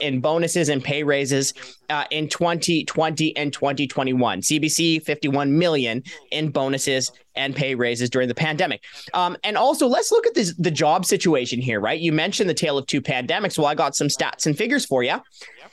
in 0.00 0.20
bonuses 0.20 0.68
and 0.68 0.82
pay 0.82 1.02
raises 1.02 1.54
uh, 1.90 2.04
in 2.10 2.28
2020 2.28 3.36
and 3.36 3.52
2021. 3.52 4.40
CBC 4.40 5.02
51 5.02 5.58
million 5.58 6.02
in 6.30 6.50
bonuses 6.50 7.12
and 7.36 7.54
pay 7.54 7.74
raises 7.74 8.10
during 8.10 8.28
the 8.28 8.34
pandemic. 8.34 8.82
Um, 9.12 9.36
and 9.44 9.56
also, 9.56 9.86
let's 9.86 10.12
look 10.12 10.26
at 10.26 10.34
this, 10.34 10.54
the 10.54 10.70
job 10.70 11.04
situation 11.04 11.60
here, 11.60 11.80
right? 11.80 12.00
You 12.00 12.12
mentioned 12.12 12.48
the 12.48 12.54
tale 12.54 12.78
of 12.78 12.86
two 12.86 13.02
pandemics. 13.02 13.58
Well, 13.58 13.66
I 13.66 13.74
got 13.74 13.96
some 13.96 14.08
stats 14.08 14.46
and 14.46 14.56
figures 14.56 14.84
for 14.84 15.02
you. 15.02 15.20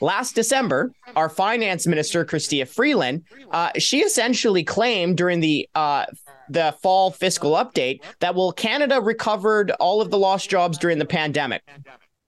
Last 0.02 0.34
December, 0.34 0.92
our 1.14 1.28
finance 1.28 1.86
minister, 1.86 2.24
Chrystia 2.24 2.66
Freeland, 2.66 3.22
uh, 3.52 3.70
she 3.78 4.00
essentially 4.00 4.64
claimed 4.64 5.16
during 5.16 5.38
the 5.38 5.68
uh, 5.76 6.06
the 6.48 6.74
fall 6.82 7.12
fiscal 7.12 7.52
update 7.52 8.02
that 8.18 8.34
well, 8.34 8.50
Canada 8.50 9.00
recovered 9.00 9.70
all 9.78 10.00
of 10.02 10.10
the 10.10 10.18
lost 10.18 10.50
jobs 10.50 10.76
during 10.76 10.98
the 10.98 11.04
pandemic. 11.04 11.62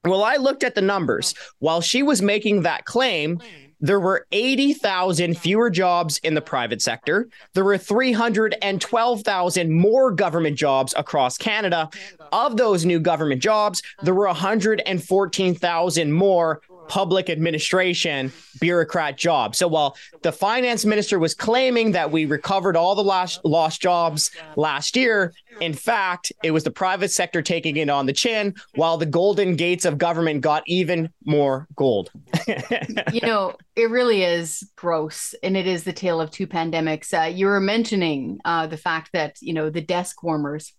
Well, 0.04 0.22
I 0.22 0.36
looked 0.36 0.62
at 0.62 0.76
the 0.76 0.82
numbers. 0.82 1.34
While 1.58 1.80
she 1.80 2.04
was 2.04 2.22
making 2.22 2.62
that 2.62 2.84
claim, 2.84 3.40
there 3.80 4.00
were 4.00 4.26
80,000 4.30 5.36
fewer 5.36 5.68
jobs 5.68 6.18
in 6.18 6.34
the 6.34 6.40
private 6.40 6.80
sector. 6.80 7.28
There 7.54 7.64
were 7.64 7.76
312,000 7.76 9.72
more 9.72 10.10
government 10.12 10.56
jobs 10.56 10.94
across 10.96 11.36
Canada. 11.36 11.90
Of 12.32 12.56
those 12.56 12.84
new 12.84 13.00
government 13.00 13.42
jobs, 13.42 13.82
there 14.02 14.14
were 14.14 14.26
114,000 14.26 16.12
more 16.12 16.62
public 16.88 17.30
administration 17.30 18.32
bureaucrat 18.60 19.16
jobs. 19.16 19.58
So 19.58 19.68
while 19.68 19.96
the 20.22 20.32
finance 20.32 20.84
minister 20.84 21.18
was 21.18 21.34
claiming 21.34 21.92
that 21.92 22.10
we 22.10 22.24
recovered 22.24 22.76
all 22.76 22.94
the 22.94 23.04
lost, 23.04 23.44
lost 23.44 23.80
jobs 23.80 24.30
last 24.56 24.96
year, 24.96 25.32
in 25.60 25.72
fact, 25.72 26.32
it 26.42 26.50
was 26.50 26.64
the 26.64 26.70
private 26.70 27.10
sector 27.10 27.42
taking 27.42 27.76
it 27.76 27.88
on 27.88 28.06
the 28.06 28.12
chin 28.12 28.54
while 28.74 28.96
the 28.96 29.06
golden 29.06 29.56
gates 29.56 29.84
of 29.84 29.98
government 29.98 30.40
got 30.40 30.62
even 30.66 31.10
more 31.24 31.66
gold. 31.76 32.10
you 33.12 33.20
know, 33.20 33.54
it 33.76 33.90
really 33.90 34.22
is 34.22 34.68
gross. 34.76 35.34
And 35.42 35.56
it 35.56 35.66
is 35.66 35.84
the 35.84 35.92
tale 35.92 36.20
of 36.20 36.30
two 36.30 36.46
pandemics. 36.46 37.12
Uh, 37.12 37.26
you 37.26 37.46
were 37.46 37.60
mentioning 37.60 38.40
uh, 38.44 38.66
the 38.66 38.76
fact 38.76 39.10
that, 39.12 39.36
you 39.40 39.52
know, 39.52 39.70
the 39.70 39.80
desk 39.80 40.22
warmers 40.22 40.72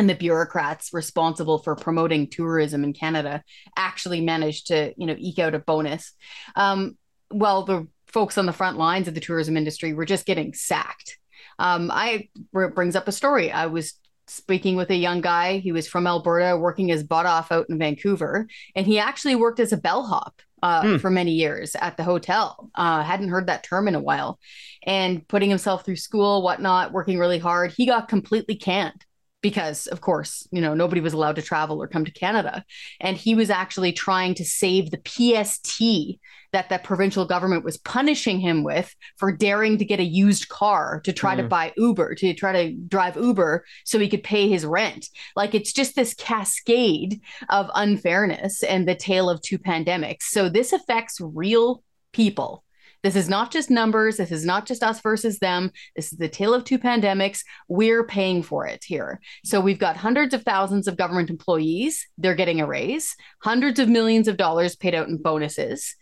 and 0.00 0.08
the 0.08 0.14
bureaucrats 0.14 0.94
responsible 0.94 1.58
for 1.58 1.76
promoting 1.76 2.26
tourism 2.26 2.84
in 2.84 2.94
Canada 2.94 3.44
actually 3.76 4.22
managed 4.22 4.68
to, 4.68 4.94
you 4.96 5.04
know, 5.04 5.14
eke 5.18 5.38
out 5.40 5.54
a 5.54 5.58
bonus. 5.58 6.14
Um, 6.56 6.96
well, 7.30 7.66
the 7.66 7.86
folks 8.06 8.38
on 8.38 8.46
the 8.46 8.52
front 8.54 8.78
lines 8.78 9.08
of 9.08 9.14
the 9.14 9.20
tourism 9.20 9.58
industry 9.58 9.92
were 9.92 10.06
just 10.06 10.24
getting 10.24 10.54
sacked. 10.54 11.18
Um, 11.58 11.90
I 11.92 12.30
brings 12.50 12.96
up 12.96 13.08
a 13.08 13.12
story. 13.12 13.52
I 13.52 13.66
was 13.66 13.92
speaking 14.26 14.74
with 14.74 14.88
a 14.88 14.96
young 14.96 15.20
guy. 15.20 15.58
He 15.58 15.70
was 15.70 15.86
from 15.86 16.06
Alberta, 16.06 16.56
working 16.56 16.88
his 16.88 17.04
butt 17.04 17.26
off 17.26 17.52
out 17.52 17.66
in 17.68 17.78
Vancouver, 17.78 18.48
and 18.74 18.86
he 18.86 18.98
actually 18.98 19.36
worked 19.36 19.60
as 19.60 19.74
a 19.74 19.76
bellhop 19.76 20.40
uh, 20.62 20.82
hmm. 20.82 20.96
for 20.96 21.10
many 21.10 21.32
years 21.32 21.76
at 21.76 21.98
the 21.98 22.04
hotel. 22.04 22.70
Uh, 22.74 23.02
hadn't 23.02 23.28
heard 23.28 23.48
that 23.48 23.64
term 23.64 23.86
in 23.86 23.94
a 23.94 24.00
while, 24.00 24.38
and 24.82 25.28
putting 25.28 25.50
himself 25.50 25.84
through 25.84 25.96
school, 25.96 26.40
whatnot, 26.40 26.90
working 26.90 27.18
really 27.18 27.38
hard. 27.38 27.72
He 27.72 27.84
got 27.84 28.08
completely 28.08 28.54
canned 28.54 29.04
because 29.42 29.86
of 29.86 30.00
course 30.00 30.46
you 30.50 30.60
know 30.60 30.74
nobody 30.74 31.00
was 31.00 31.12
allowed 31.12 31.36
to 31.36 31.42
travel 31.42 31.82
or 31.82 31.88
come 31.88 32.04
to 32.04 32.12
canada. 32.12 32.64
And 33.00 33.16
he 33.16 33.34
was 33.34 33.50
actually 33.50 33.92
trying 33.92 34.34
to 34.34 34.44
save 34.44 34.90
the 34.90 34.98
pst 34.98 36.18
that 36.52 36.68
the 36.68 36.78
provincial 36.78 37.24
government 37.26 37.64
was 37.64 37.76
punishing 37.76 38.40
him 38.40 38.64
with 38.64 38.94
for 39.16 39.30
daring 39.30 39.78
to 39.78 39.84
get 39.84 40.00
a 40.00 40.04
used 40.04 40.48
car 40.48 41.00
to 41.04 41.12
try 41.12 41.34
mm. 41.34 41.38
to 41.38 41.48
buy 41.48 41.72
uber 41.76 42.14
to 42.16 42.34
try 42.34 42.52
to 42.52 42.74
drive 42.74 43.16
uber 43.16 43.64
so 43.84 43.98
he 43.98 44.08
could 44.08 44.22
pay 44.22 44.48
his 44.48 44.66
rent. 44.66 45.06
Like 45.36 45.54
it's 45.54 45.72
just 45.72 45.94
this 45.94 46.14
cascade 46.14 47.20
of 47.48 47.70
unfairness 47.74 48.62
and 48.62 48.86
the 48.86 48.94
tale 48.94 49.30
of 49.30 49.40
two 49.42 49.58
pandemics. 49.58 50.22
So 50.22 50.48
this 50.48 50.72
affects 50.72 51.20
real 51.20 51.82
people 52.12 52.64
this 53.02 53.16
is 53.16 53.28
not 53.28 53.50
just 53.50 53.70
numbers. 53.70 54.18
This 54.18 54.30
is 54.30 54.44
not 54.44 54.66
just 54.66 54.82
us 54.82 55.00
versus 55.00 55.38
them. 55.38 55.70
This 55.96 56.12
is 56.12 56.18
the 56.18 56.28
tale 56.28 56.54
of 56.54 56.64
two 56.64 56.78
pandemics. 56.78 57.42
We're 57.68 58.04
paying 58.04 58.42
for 58.42 58.66
it 58.66 58.84
here. 58.84 59.20
So 59.44 59.60
we've 59.60 59.78
got 59.78 59.96
hundreds 59.96 60.34
of 60.34 60.42
thousands 60.42 60.86
of 60.86 60.96
government 60.96 61.30
employees. 61.30 62.06
They're 62.18 62.34
getting 62.34 62.60
a 62.60 62.66
raise, 62.66 63.16
hundreds 63.42 63.78
of 63.78 63.88
millions 63.88 64.28
of 64.28 64.36
dollars 64.36 64.76
paid 64.76 64.94
out 64.94 65.08
in 65.08 65.16
bonuses. 65.16 65.96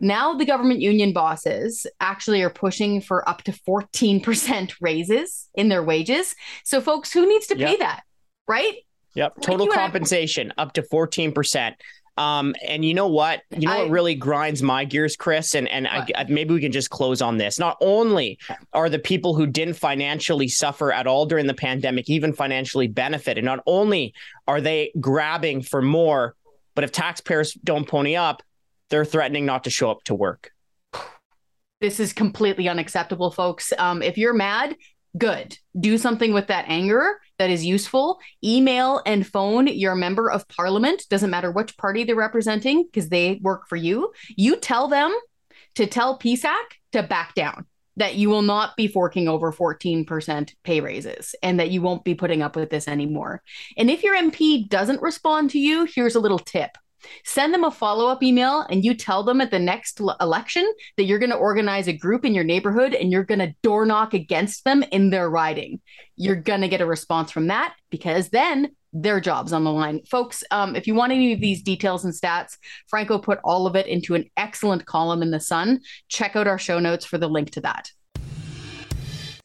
Now 0.00 0.34
the 0.34 0.44
government 0.44 0.80
union 0.80 1.12
bosses 1.12 1.86
actually 2.00 2.42
are 2.42 2.50
pushing 2.50 3.00
for 3.00 3.26
up 3.28 3.42
to 3.44 3.52
14% 3.52 4.74
raises 4.80 5.48
in 5.54 5.68
their 5.68 5.82
wages. 5.82 6.34
So 6.64 6.80
folks, 6.80 7.12
who 7.12 7.26
needs 7.26 7.46
to 7.46 7.54
pay 7.54 7.70
yep. 7.70 7.78
that? 7.78 8.02
Right? 8.46 8.74
Yep. 9.14 9.40
Total 9.40 9.68
compensation 9.68 10.52
up 10.58 10.72
to 10.74 10.82
14%. 10.82 11.74
Um, 12.16 12.54
and 12.66 12.84
you 12.84 12.94
know 12.94 13.08
what? 13.08 13.42
You 13.50 13.66
know 13.66 13.74
I, 13.74 13.78
what 13.78 13.90
really 13.90 14.14
grinds 14.14 14.62
my 14.62 14.84
gears, 14.84 15.16
Chris, 15.16 15.54
and 15.54 15.68
and 15.68 15.88
I, 15.88 16.06
I, 16.14 16.24
maybe 16.28 16.54
we 16.54 16.60
can 16.60 16.70
just 16.70 16.90
close 16.90 17.20
on 17.20 17.38
this. 17.38 17.58
Not 17.58 17.76
only 17.80 18.38
are 18.72 18.88
the 18.88 19.00
people 19.00 19.34
who 19.34 19.46
didn't 19.46 19.74
financially 19.74 20.46
suffer 20.46 20.92
at 20.92 21.06
all 21.06 21.26
during 21.26 21.46
the 21.46 21.54
pandemic 21.54 22.08
even 22.08 22.32
financially 22.32 22.86
benefited, 22.86 23.44
not 23.44 23.60
only 23.66 24.14
are 24.46 24.60
they 24.60 24.92
grabbing 25.00 25.62
for 25.62 25.82
more, 25.82 26.36
but 26.74 26.84
if 26.84 26.92
taxpayers 26.92 27.54
don't 27.54 27.88
pony 27.88 28.14
up, 28.14 28.42
they're 28.90 29.04
threatening 29.04 29.44
not 29.44 29.64
to 29.64 29.70
show 29.70 29.90
up 29.90 30.04
to 30.04 30.14
work. 30.14 30.52
This 31.80 31.98
is 31.98 32.12
completely 32.12 32.68
unacceptable, 32.68 33.30
folks. 33.30 33.72
Um, 33.76 34.02
if 34.02 34.16
you're 34.16 34.34
mad, 34.34 34.76
good. 35.16 35.56
Do 35.78 35.98
something 35.98 36.32
with 36.32 36.48
that 36.48 36.64
anger 36.68 37.20
that 37.38 37.50
is 37.50 37.64
useful. 37.64 38.18
Email 38.42 39.02
and 39.06 39.26
phone 39.26 39.66
your 39.66 39.94
member 39.94 40.30
of 40.30 40.48
parliament, 40.48 41.04
doesn't 41.10 41.30
matter 41.30 41.50
which 41.50 41.76
party 41.76 42.04
they're 42.04 42.16
representing, 42.16 42.84
because 42.84 43.08
they 43.08 43.40
work 43.42 43.68
for 43.68 43.76
you. 43.76 44.12
You 44.36 44.56
tell 44.56 44.88
them 44.88 45.16
to 45.76 45.86
tell 45.86 46.18
PSAC 46.18 46.54
to 46.92 47.02
back 47.02 47.34
down, 47.34 47.66
that 47.96 48.16
you 48.16 48.28
will 48.28 48.42
not 48.42 48.76
be 48.76 48.88
forking 48.88 49.28
over 49.28 49.52
14% 49.52 50.52
pay 50.64 50.80
raises 50.80 51.34
and 51.42 51.60
that 51.60 51.70
you 51.70 51.80
won't 51.80 52.04
be 52.04 52.14
putting 52.14 52.42
up 52.42 52.56
with 52.56 52.70
this 52.70 52.88
anymore. 52.88 53.42
And 53.76 53.90
if 53.90 54.02
your 54.02 54.16
MP 54.16 54.68
doesn't 54.68 55.02
respond 55.02 55.50
to 55.50 55.58
you, 55.58 55.84
here's 55.84 56.16
a 56.16 56.20
little 56.20 56.38
tip 56.38 56.76
Send 57.24 57.54
them 57.54 57.64
a 57.64 57.70
follow 57.70 58.06
up 58.06 58.22
email 58.22 58.60
and 58.70 58.84
you 58.84 58.94
tell 58.94 59.22
them 59.22 59.40
at 59.40 59.50
the 59.50 59.58
next 59.58 60.00
election 60.20 60.70
that 60.96 61.04
you're 61.04 61.18
going 61.18 61.30
to 61.30 61.36
organize 61.36 61.88
a 61.88 61.96
group 61.96 62.24
in 62.24 62.34
your 62.34 62.44
neighborhood 62.44 62.94
and 62.94 63.10
you're 63.10 63.24
going 63.24 63.38
to 63.38 63.54
door 63.62 63.86
knock 63.86 64.14
against 64.14 64.64
them 64.64 64.82
in 64.92 65.10
their 65.10 65.28
riding. 65.28 65.80
You're 66.16 66.36
going 66.36 66.60
to 66.60 66.68
get 66.68 66.80
a 66.80 66.86
response 66.86 67.30
from 67.30 67.48
that 67.48 67.74
because 67.90 68.28
then 68.28 68.70
their 68.94 69.20
jobs 69.20 69.52
on 69.52 69.64
the 69.64 69.72
line. 69.72 70.00
Folks, 70.08 70.44
um, 70.50 70.76
if 70.76 70.86
you 70.86 70.94
want 70.94 71.12
any 71.12 71.32
of 71.32 71.40
these 71.40 71.62
details 71.62 72.04
and 72.04 72.14
stats, 72.14 72.56
Franco 72.86 73.18
put 73.18 73.40
all 73.42 73.66
of 73.66 73.74
it 73.74 73.86
into 73.86 74.14
an 74.14 74.30
excellent 74.36 74.86
column 74.86 75.20
in 75.20 75.32
The 75.32 75.40
Sun. 75.40 75.80
Check 76.08 76.36
out 76.36 76.46
our 76.46 76.58
show 76.58 76.78
notes 76.78 77.04
for 77.04 77.18
the 77.18 77.28
link 77.28 77.50
to 77.52 77.60
that. 77.62 77.90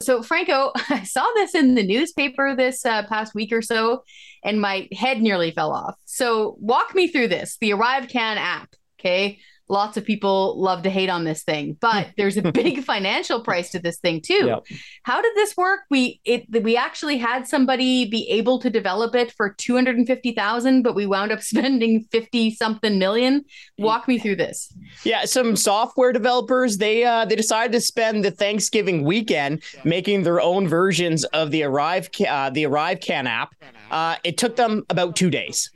So, 0.01 0.23
Franco, 0.23 0.71
I 0.89 1.03
saw 1.03 1.25
this 1.35 1.55
in 1.55 1.75
the 1.75 1.85
newspaper 1.85 2.55
this 2.55 2.85
uh, 2.85 3.03
past 3.07 3.35
week 3.35 3.51
or 3.51 3.61
so, 3.61 4.03
and 4.43 4.61
my 4.61 4.87
head 4.91 5.21
nearly 5.21 5.51
fell 5.51 5.71
off. 5.71 5.95
So, 6.05 6.55
walk 6.59 6.95
me 6.95 7.07
through 7.07 7.29
this 7.29 7.57
the 7.59 7.71
ArriveCan 7.71 8.37
app. 8.37 8.73
Okay 8.99 9.39
lots 9.69 9.97
of 9.97 10.03
people 10.03 10.59
love 10.59 10.81
to 10.83 10.89
hate 10.89 11.09
on 11.09 11.23
this 11.23 11.43
thing 11.43 11.77
but 11.79 12.07
there's 12.17 12.37
a 12.37 12.51
big 12.51 12.83
financial 12.83 13.41
price 13.41 13.69
to 13.71 13.79
this 13.79 13.97
thing 13.99 14.21
too. 14.21 14.45
Yep. 14.45 14.65
how 15.03 15.21
did 15.21 15.33
this 15.35 15.55
work? 15.55 15.81
We 15.89 16.19
it 16.25 16.45
we 16.63 16.75
actually 16.75 17.17
had 17.17 17.47
somebody 17.47 18.09
be 18.09 18.27
able 18.29 18.59
to 18.59 18.69
develop 18.69 19.15
it 19.15 19.31
for 19.31 19.53
250,000 19.53 20.81
but 20.81 20.95
we 20.95 21.05
wound 21.05 21.31
up 21.31 21.41
spending 21.53 22.05
50 22.11 22.51
something 22.51 22.97
million. 22.99 23.45
Walk 23.77 24.07
me 24.07 24.19
through 24.19 24.37
this. 24.37 24.73
Yeah 25.03 25.25
some 25.25 25.55
software 25.55 26.11
developers 26.11 26.77
they 26.77 27.03
uh 27.03 27.25
they 27.25 27.35
decided 27.35 27.71
to 27.73 27.81
spend 27.81 28.25
the 28.25 28.31
Thanksgiving 28.31 29.03
weekend 29.03 29.63
making 29.83 30.23
their 30.23 30.41
own 30.41 30.67
versions 30.67 31.23
of 31.25 31.51
the 31.51 31.63
arrive 31.63 32.09
uh, 32.27 32.49
the 32.49 32.63
ArriveCan 32.63 33.25
app. 33.25 33.55
Uh 33.91 34.15
it 34.23 34.37
took 34.37 34.55
them 34.55 34.83
about 34.89 35.15
2 35.15 35.29
days 35.29 35.69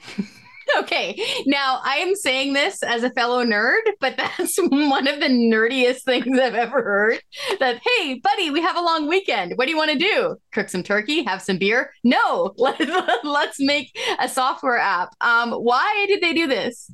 okay. 0.80 1.20
Now, 1.46 1.80
I 1.84 1.98
am 1.98 2.16
saying 2.16 2.54
this 2.54 2.84
as 2.84 3.04
a 3.04 3.10
fellow 3.12 3.44
nerd, 3.44 3.82
but 4.00 4.18
that's 4.18 4.58
one 4.58 5.08
of 5.08 5.20
the 5.20 5.28
nerdiest 5.28 6.04
things 6.04 6.40
I've 6.40 6.56
ever 6.56 6.82
heard. 6.82 7.22
That, 7.60 7.82
hey, 7.84 8.20
buddy, 8.24 8.50
we 8.50 8.62
have 8.62 8.76
a 8.76 8.82
long 8.82 9.08
weekend. 9.08 9.54
What 9.56 9.66
do 9.66 9.72
you 9.72 9.78
want 9.78 9.92
to 9.92 9.98
do? 9.98 10.38
Cook 10.52 10.70
some 10.70 10.84
turkey, 10.84 11.24
have 11.24 11.42
some 11.42 11.58
beer? 11.58 11.94
No, 12.04 12.54
let, 12.58 12.80
us 12.82 13.56
make 13.60 13.98
a 14.20 14.30
software 14.30 14.78
app. 14.78 15.10
Um, 15.22 15.52
why 15.52 16.06
did 16.08 16.22
they 16.22 16.34
do 16.34 16.48
this? 16.48 16.92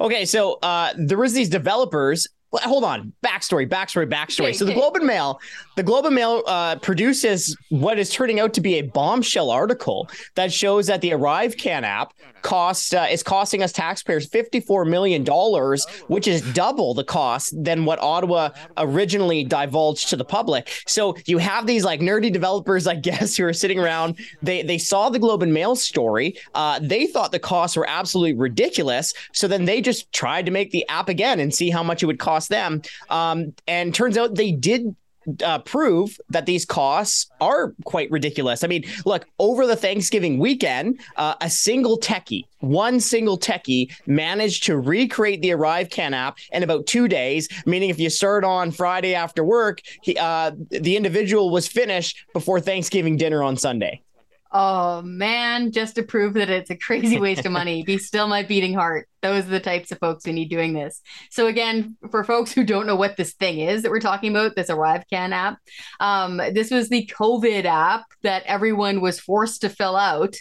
Okay, 0.00 0.24
so 0.24 0.58
uh, 0.62 0.92
there 0.96 1.18
was 1.18 1.32
these 1.32 1.48
developers 1.48 2.26
hold 2.52 2.82
on 2.82 3.12
backstory 3.22 3.68
backstory 3.68 4.10
backstory 4.10 4.54
so 4.54 4.64
the 4.64 4.72
globe 4.72 4.96
and 4.96 5.06
mail 5.06 5.38
the 5.78 5.84
globe 5.84 6.06
and 6.06 6.14
mail 6.16 6.42
uh, 6.48 6.74
produces 6.74 7.56
what 7.68 8.00
is 8.00 8.10
turning 8.10 8.40
out 8.40 8.52
to 8.52 8.60
be 8.60 8.74
a 8.74 8.82
bombshell 8.82 9.48
article 9.48 10.10
that 10.34 10.52
shows 10.52 10.88
that 10.88 11.00
the 11.02 11.10
ArriveCan 11.10 11.84
app 11.84 12.12
cost 12.42 12.94
uh, 12.94 13.06
is 13.08 13.22
costing 13.22 13.62
us 13.62 13.70
taxpayers 13.70 14.26
54 14.26 14.84
million 14.84 15.22
dollars 15.22 15.86
which 16.08 16.26
is 16.26 16.42
double 16.52 16.94
the 16.94 17.04
cost 17.04 17.54
than 17.62 17.84
what 17.84 18.00
ottawa 18.00 18.50
originally 18.76 19.44
divulged 19.44 20.08
to 20.08 20.16
the 20.16 20.24
public. 20.24 20.68
So 20.88 21.16
you 21.26 21.38
have 21.38 21.68
these 21.68 21.84
like 21.84 22.00
nerdy 22.00 22.32
developers 22.32 22.88
i 22.88 22.94
guess 23.08 23.36
who 23.36 23.44
are 23.44 23.52
sitting 23.52 23.78
around. 23.78 24.18
They 24.42 24.62
they 24.62 24.78
saw 24.78 25.10
the 25.10 25.20
globe 25.20 25.44
and 25.44 25.54
mail 25.54 25.76
story. 25.76 26.36
Uh, 26.56 26.80
they 26.82 27.06
thought 27.06 27.30
the 27.30 27.38
costs 27.38 27.76
were 27.76 27.88
absolutely 27.88 28.34
ridiculous. 28.34 29.14
So 29.32 29.46
then 29.46 29.64
they 29.64 29.80
just 29.80 30.12
tried 30.12 30.44
to 30.46 30.50
make 30.50 30.72
the 30.72 30.88
app 30.88 31.08
again 31.08 31.38
and 31.38 31.54
see 31.54 31.70
how 31.70 31.84
much 31.84 32.02
it 32.02 32.06
would 32.06 32.18
cost 32.18 32.48
them. 32.48 32.82
Um, 33.10 33.54
and 33.68 33.94
turns 33.94 34.18
out 34.18 34.34
they 34.34 34.50
did 34.50 34.96
uh, 35.44 35.58
prove 35.60 36.18
that 36.30 36.46
these 36.46 36.64
costs 36.64 37.30
are 37.40 37.74
quite 37.84 38.10
ridiculous. 38.10 38.64
I 38.64 38.66
mean, 38.66 38.84
look, 39.04 39.26
over 39.38 39.66
the 39.66 39.76
Thanksgiving 39.76 40.38
weekend, 40.38 41.00
uh, 41.16 41.34
a 41.40 41.50
single 41.50 41.98
techie, 41.98 42.44
one 42.60 43.00
single 43.00 43.38
techie, 43.38 43.92
managed 44.06 44.64
to 44.64 44.78
recreate 44.78 45.42
the 45.42 45.50
ArriveCan 45.50 46.12
app 46.12 46.38
in 46.52 46.62
about 46.62 46.86
two 46.86 47.08
days. 47.08 47.48
Meaning, 47.66 47.90
if 47.90 47.98
you 47.98 48.10
start 48.10 48.44
on 48.44 48.70
Friday 48.70 49.14
after 49.14 49.44
work, 49.44 49.80
he, 50.02 50.16
uh, 50.16 50.52
the 50.70 50.96
individual 50.96 51.50
was 51.50 51.68
finished 51.68 52.24
before 52.32 52.60
Thanksgiving 52.60 53.16
dinner 53.16 53.42
on 53.42 53.56
Sunday. 53.56 54.02
Oh 54.50 55.02
man, 55.02 55.72
just 55.72 55.96
to 55.96 56.02
prove 56.02 56.34
that 56.34 56.48
it's 56.48 56.70
a 56.70 56.76
crazy 56.76 57.20
waste 57.20 57.44
of 57.44 57.52
money. 57.52 57.82
Be 57.82 57.98
still 57.98 58.28
my 58.28 58.42
beating 58.42 58.72
heart. 58.72 59.06
Those 59.20 59.44
are 59.44 59.50
the 59.50 59.60
types 59.60 59.92
of 59.92 59.98
folks 59.98 60.24
who 60.24 60.32
need 60.32 60.48
doing 60.48 60.72
this. 60.72 61.02
So 61.30 61.46
again, 61.48 61.96
for 62.10 62.24
folks 62.24 62.52
who 62.52 62.64
don't 62.64 62.86
know 62.86 62.96
what 62.96 63.16
this 63.16 63.34
thing 63.34 63.60
is 63.60 63.82
that 63.82 63.90
we're 63.90 64.00
talking 64.00 64.30
about, 64.30 64.56
this 64.56 64.70
ArriveCan 64.70 65.32
app, 65.32 65.58
um, 66.00 66.38
this 66.38 66.70
was 66.70 66.88
the 66.88 67.10
COVID 67.18 67.66
app 67.66 68.04
that 68.22 68.42
everyone 68.46 69.02
was 69.02 69.20
forced 69.20 69.60
to 69.60 69.68
fill 69.68 69.96
out 69.96 70.34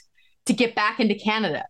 to 0.45 0.53
get 0.53 0.73
back 0.73 1.01
into 1.01 1.15
Canada. 1.15 1.65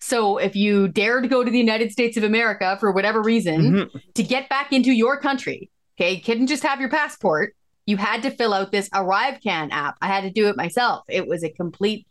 So 0.00 0.38
if 0.38 0.56
you 0.56 0.88
dare 0.88 1.20
to 1.20 1.28
go 1.28 1.44
to 1.44 1.50
the 1.50 1.58
United 1.58 1.92
States 1.92 2.16
of 2.16 2.24
America 2.24 2.76
for 2.80 2.92
whatever 2.92 3.22
reason 3.22 3.60
mm-hmm. 3.60 3.98
to 4.14 4.22
get 4.22 4.48
back 4.48 4.72
into 4.72 4.92
your 4.92 5.18
country, 5.18 5.70
okay, 5.98 6.12
you 6.14 6.22
couldn't 6.22 6.46
just 6.46 6.62
have 6.62 6.80
your 6.80 6.90
passport 6.90 7.54
you 7.86 7.96
had 7.96 8.22
to 8.22 8.30
fill 8.30 8.54
out 8.54 8.72
this 8.72 8.88
arrive 8.94 9.40
can 9.42 9.70
app. 9.70 9.96
I 10.00 10.06
had 10.06 10.22
to 10.22 10.30
do 10.30 10.48
it 10.48 10.56
myself. 10.56 11.04
It 11.08 11.26
was 11.26 11.44
a 11.44 11.50
complete 11.50 12.06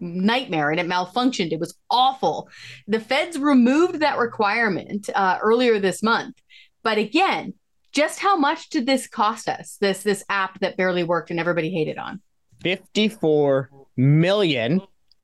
nightmare 0.00 0.70
and 0.70 0.78
it 0.78 0.86
malfunctioned. 0.86 1.52
It 1.52 1.60
was 1.60 1.76
awful. 1.90 2.48
The 2.86 3.00
feds 3.00 3.38
removed 3.38 4.00
that 4.00 4.18
requirement 4.18 5.10
uh, 5.14 5.38
earlier 5.42 5.78
this 5.78 6.02
month. 6.02 6.36
But 6.82 6.98
again, 6.98 7.54
just 7.92 8.20
how 8.20 8.36
much 8.36 8.68
did 8.68 8.86
this 8.86 9.08
cost 9.08 9.48
us? 9.48 9.76
This 9.80 10.02
this 10.02 10.24
app 10.28 10.60
that 10.60 10.76
barely 10.76 11.02
worked 11.02 11.30
and 11.30 11.40
everybody 11.40 11.70
hated 11.70 11.98
on. 11.98 12.20
54 12.62 13.70
million 13.96 14.80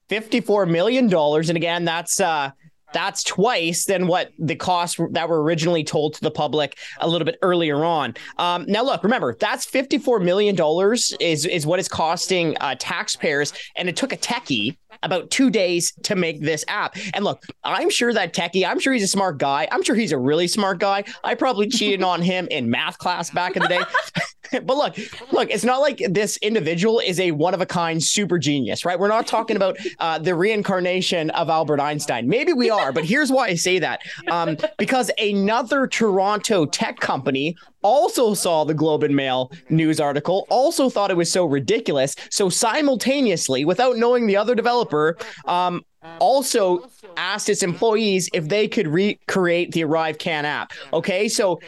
54 0.09 0.67
million 0.67 1.09
dollars 1.09 1.49
and 1.49 1.57
again 1.57 1.85
that's 1.85 2.21
uh 2.21 2.51
that's 2.95 3.23
twice 3.23 3.85
than 3.85 4.07
what 4.07 4.33
the 4.39 4.57
costs 4.57 4.99
that 5.11 5.29
were 5.29 5.43
originally 5.43 5.85
told 5.85 6.15
to 6.15 6.23
the 6.23 6.31
public 6.31 6.79
a 7.01 7.09
little 7.09 7.27
bit 7.27 7.37
earlier 7.43 7.85
on. 7.85 8.15
Um, 8.39 8.65
now, 8.67 8.83
look, 8.83 9.03
remember 9.03 9.35
that's 9.35 9.67
fifty-four 9.67 10.21
million 10.21 10.55
dollars 10.55 11.15
is 11.21 11.45
is 11.45 11.67
what 11.67 11.79
it's 11.79 11.89
costing 11.89 12.57
uh, 12.61 12.77
taxpayers, 12.79 13.53
and 13.77 13.89
it 13.89 13.97
took 13.97 14.13
a 14.13 14.17
techie 14.17 14.77
about 15.03 15.31
two 15.31 15.51
days 15.51 15.93
to 16.05 16.15
make 16.15 16.41
this 16.41 16.65
app. 16.69 16.97
And 17.13 17.25
look, 17.25 17.45
I'm 17.63 17.91
sure 17.91 18.13
that 18.15 18.33
techie, 18.33 18.67
I'm 18.67 18.81
sure 18.81 18.93
he's 18.93 19.03
a 19.03 19.09
smart 19.09 19.39
guy. 19.39 19.69
I'm 19.71 19.83
sure 19.83 19.95
he's 19.95 20.13
a 20.13 20.19
really 20.19 20.49
smart 20.49 20.79
guy. 20.79 21.05
I 21.23 21.35
probably 21.35 21.69
cheated 21.69 22.03
on 22.05 22.23
him 22.23 22.49
in 22.51 22.71
math 22.71 22.99
class 22.99 23.31
back 23.31 23.57
in 23.57 23.63
the 23.63 23.69
day. 23.69 23.81
but 24.53 24.77
look, 24.77 24.97
look, 25.33 25.51
it's 25.51 25.65
not 25.65 25.81
like 25.81 26.03
this 26.09 26.37
individual 26.39 27.01
is 27.01 27.21
a 27.21 27.31
one 27.33 27.55
of 27.55 27.61
a 27.61 27.67
kind 27.67 28.03
super 28.03 28.39
genius, 28.39 28.85
right? 28.85 28.99
We're 28.99 29.09
not 29.09 29.27
talking 29.27 29.57
about 29.57 29.77
uh, 29.99 30.19
the 30.19 30.35
reincarnation 30.35 31.31
of 31.31 31.49
Albert 31.49 31.81
Einstein. 31.81 32.29
Maybe 32.29 32.53
we 32.53 32.71
are, 32.71 32.93
but 32.93 33.05
here's 33.05 33.31
why 33.31 33.49
I 33.49 33.55
say 33.55 33.79
that. 33.79 34.01
Um, 34.29 34.57
because 34.79 35.11
another 35.19 35.87
Toronto 35.87 36.67
tech 36.67 36.99
company 37.01 37.57
also 37.83 38.35
saw 38.35 38.65
the 38.65 38.75
Globe 38.75 39.03
and 39.03 39.15
Mail 39.15 39.53
news 39.69 40.01
article, 40.01 40.47
also 40.49 40.89
thought 40.89 41.11
it 41.11 41.17
was 41.17 41.31
so 41.31 41.45
ridiculous. 41.45 42.17
So 42.31 42.49
simultaneously, 42.49 43.65
without 43.65 43.97
knowing 43.97 44.27
the 44.27 44.37
other 44.37 44.55
developer, 44.55 45.17
um, 45.45 45.85
also 46.18 46.88
asked 47.16 47.49
its 47.49 47.62
employees 47.62 48.28
if 48.32 48.49
they 48.49 48.68
could 48.68 48.88
recreate 48.88 49.73
the 49.73 49.84
Arrive 49.84 50.18
Can 50.18 50.44
app. 50.44 50.73
Okay, 50.92 51.28
so 51.28 51.61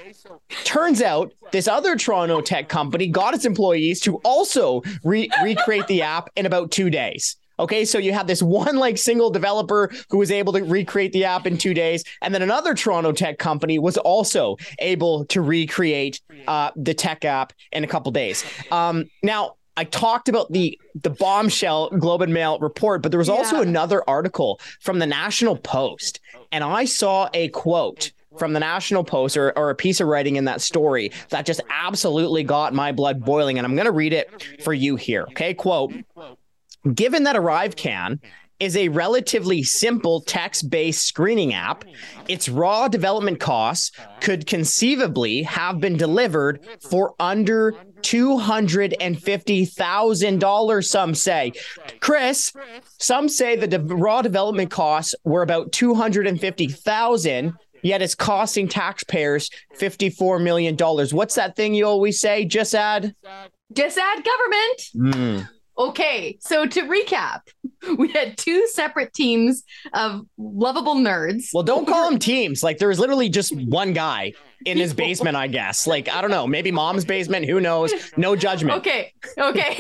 turns 0.65 1.03
out 1.03 1.33
this 1.53 1.69
other 1.69 1.97
Toronto 1.97 2.41
tech 2.41 2.69
company 2.69 3.07
got 3.07 3.35
its 3.35 3.45
employees 3.45 4.01
to 4.01 4.17
also 4.19 4.83
re- 5.05 5.31
recreate 5.43 5.87
the 5.87 6.03
app 6.03 6.31
in 6.37 6.47
about 6.47 6.71
two 6.71 6.91
days. 6.91 7.37
Okay, 7.59 7.87
so 7.87 7.97
you 7.99 8.13
have 8.13 8.27
this 8.27 8.43
one 8.43 8.77
like 8.77 8.99
single 8.99 9.31
developer 9.31 9.91
who 10.11 10.19
was 10.19 10.31
able 10.31 10.53
to 10.53 10.63
recreate 10.63 11.13
the 11.13 11.25
app 11.25 11.47
in 11.47 11.57
two 11.57 11.73
days, 11.73 12.05
and 12.21 12.35
then 12.35 12.43
another 12.43 12.75
Toronto 12.75 13.13
tech 13.13 13.39
company 13.39 13.79
was 13.79 13.97
also 13.97 14.57
able 14.79 15.25
to 15.27 15.41
recreate 15.41 16.21
uh, 16.49 16.71
the 16.77 16.93
tech 16.93 17.25
app 17.25 17.55
in 17.73 17.83
a 17.83 17.87
couple 17.87 18.13
days. 18.13 18.45
Um, 18.71 19.07
now, 19.23 19.55
I 19.77 19.85
talked 19.85 20.29
about 20.29 20.53
the 20.53 20.79
the 20.95 21.11
bombshell 21.11 21.91
Globe 21.91 22.23
and 22.23 22.33
Mail 22.33 22.59
report, 22.59 23.03
but 23.03 23.13
there 23.13 23.19
was 23.19 23.29
yeah. 23.29 23.35
also 23.35 23.61
another 23.61 24.03
article 24.09 24.61
from 24.81 24.99
the 24.99 25.07
National 25.07 25.57
Post, 25.57 26.21
and 26.53 26.65
I 26.65 26.85
saw 26.85 27.29
a 27.35 27.49
quote 27.49 28.13
from 28.39 28.53
the 28.53 28.61
National 28.61 29.05
Post 29.05 29.37
or, 29.37 29.57
or 29.59 29.71
a 29.71 29.75
piece 29.75 30.01
of 30.01 30.09
writing 30.09 30.37
in 30.37 30.45
that 30.45 30.61
story 30.61 31.11
that 31.31 31.47
just 31.47 31.61
absolutely 31.71 32.43
got 32.43 32.75
my 32.75 32.93
blood 32.93 33.25
boiling, 33.25 33.59
and 33.59 33.67
I'm 33.67 33.75
going 33.75 33.87
to 33.87 33.93
read 33.93 34.13
it 34.13 34.47
for 34.63 34.75
you 34.75 34.97
here. 34.97 35.23
Okay, 35.31 35.55
quote. 35.55 35.93
Given 36.95 37.25
that 37.25 37.35
ArriveCan 37.37 38.21
is 38.59 38.77
a 38.77 38.89
relatively 38.89 39.63
simple 39.63 40.21
text 40.23 40.69
based 40.71 41.07
screening 41.07 41.55
app, 41.55 41.85
its 42.29 42.49
raw 42.49 42.89
development 42.89 43.39
costs 43.41 43.91
could 44.21 44.47
conceivably 44.47 45.43
have 45.43 45.81
been 45.81 45.97
delivered 45.97 46.65
for 46.89 47.15
under 47.21 47.73
$250,000, 48.01 50.85
some 50.85 51.15
say. 51.15 51.53
Chris, 52.01 52.53
some 52.99 53.29
say 53.29 53.57
the 53.57 53.67
de- 53.67 53.81
raw 53.81 54.23
development 54.23 54.71
costs 54.71 55.15
were 55.25 55.43
about 55.43 55.73
250000 55.73 57.53
yet 57.83 58.01
it's 58.03 58.15
costing 58.15 58.69
taxpayers 58.69 59.51
$54 59.79 60.43
million. 60.43 60.77
What's 60.77 61.35
that 61.37 61.57
thing 61.57 61.75
you 61.75 61.87
always 61.87 62.21
say? 62.21 62.45
Just 62.45 62.75
add? 62.75 63.15
Just 63.73 63.97
add 63.99 64.25
government. 64.25 65.15
Mm. 65.15 65.49
Okay, 65.79 66.39
so 66.41 66.67
to 66.67 66.83
recap, 66.83 67.41
we 67.99 68.11
had 68.13 68.39
two 68.39 68.67
separate 68.69 69.13
teams 69.13 69.63
of 69.93 70.23
lovable 70.39 70.97
nerds. 70.97 71.49
Well, 71.53 71.63
don't 71.63 71.87
call 71.87 72.09
them 72.09 72.19
teams. 72.19 72.63
Like 72.63 72.79
there 72.79 72.89
was 72.89 72.99
literally 72.99 73.29
just 73.29 73.55
one 73.55 73.93
guy 73.93 74.33
in 74.65 74.79
his 74.79 74.95
basement, 74.95 75.37
I 75.37 75.49
guess. 75.49 75.87
Like 75.87 76.09
I 76.09 76.23
don't 76.23 76.31
know, 76.31 76.47
maybe 76.47 76.71
mom's 76.71 77.05
basement. 77.05 77.47
Who 77.47 77.61
knows? 77.61 77.93
No 78.17 78.37
judgment. 78.37 78.79
Okay, 78.79 79.13
okay, 79.39 79.79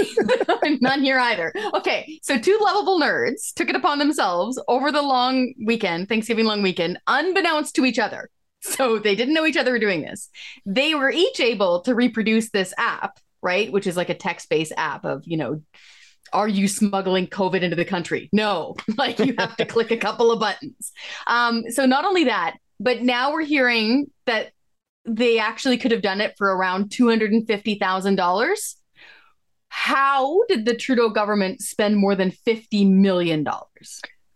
none 0.80 1.02
here 1.02 1.18
either. 1.18 1.52
Okay, 1.74 2.20
so 2.22 2.38
two 2.38 2.58
lovable 2.60 3.00
nerds 3.00 3.54
took 3.54 3.70
it 3.70 3.76
upon 3.76 3.98
themselves 3.98 4.60
over 4.68 4.92
the 4.92 5.02
long 5.02 5.54
weekend, 5.64 6.08
Thanksgiving 6.08 6.44
long 6.44 6.62
weekend, 6.62 6.98
unbeknownst 7.06 7.74
to 7.76 7.84
each 7.84 7.98
other. 7.98 8.28
So 8.60 8.98
they 8.98 9.14
didn't 9.14 9.34
know 9.34 9.46
each 9.46 9.56
other 9.56 9.70
were 9.70 9.78
doing 9.78 10.02
this. 10.02 10.28
They 10.64 10.94
were 10.94 11.10
each 11.10 11.40
able 11.40 11.82
to 11.82 11.94
reproduce 11.94 12.50
this 12.50 12.74
app 12.78 13.18
right? 13.46 13.70
Which 13.70 13.86
is 13.86 13.96
like 13.96 14.10
a 14.10 14.14
text 14.14 14.50
based 14.50 14.72
app 14.76 15.04
of, 15.04 15.22
you 15.24 15.36
know, 15.36 15.62
are 16.32 16.48
you 16.48 16.66
smuggling 16.66 17.28
COVID 17.28 17.62
into 17.62 17.76
the 17.76 17.84
country? 17.84 18.28
No, 18.32 18.74
like 18.98 19.20
you 19.20 19.36
have 19.38 19.56
to 19.58 19.64
click 19.74 19.92
a 19.92 19.96
couple 19.96 20.32
of 20.32 20.40
buttons. 20.40 20.92
Um, 21.28 21.62
so 21.70 21.86
not 21.86 22.04
only 22.04 22.24
that, 22.24 22.56
but 22.80 23.02
now 23.02 23.32
we're 23.32 23.44
hearing 23.44 24.10
that 24.26 24.50
they 25.04 25.38
actually 25.38 25.78
could 25.78 25.92
have 25.92 26.02
done 26.02 26.20
it 26.20 26.34
for 26.36 26.54
around 26.54 26.90
$250,000. 26.90 28.74
How 29.68 30.42
did 30.48 30.64
the 30.64 30.74
Trudeau 30.74 31.08
government 31.08 31.60
spend 31.60 31.96
more 31.96 32.16
than 32.16 32.32
$50 32.32 32.90
million? 32.90 33.46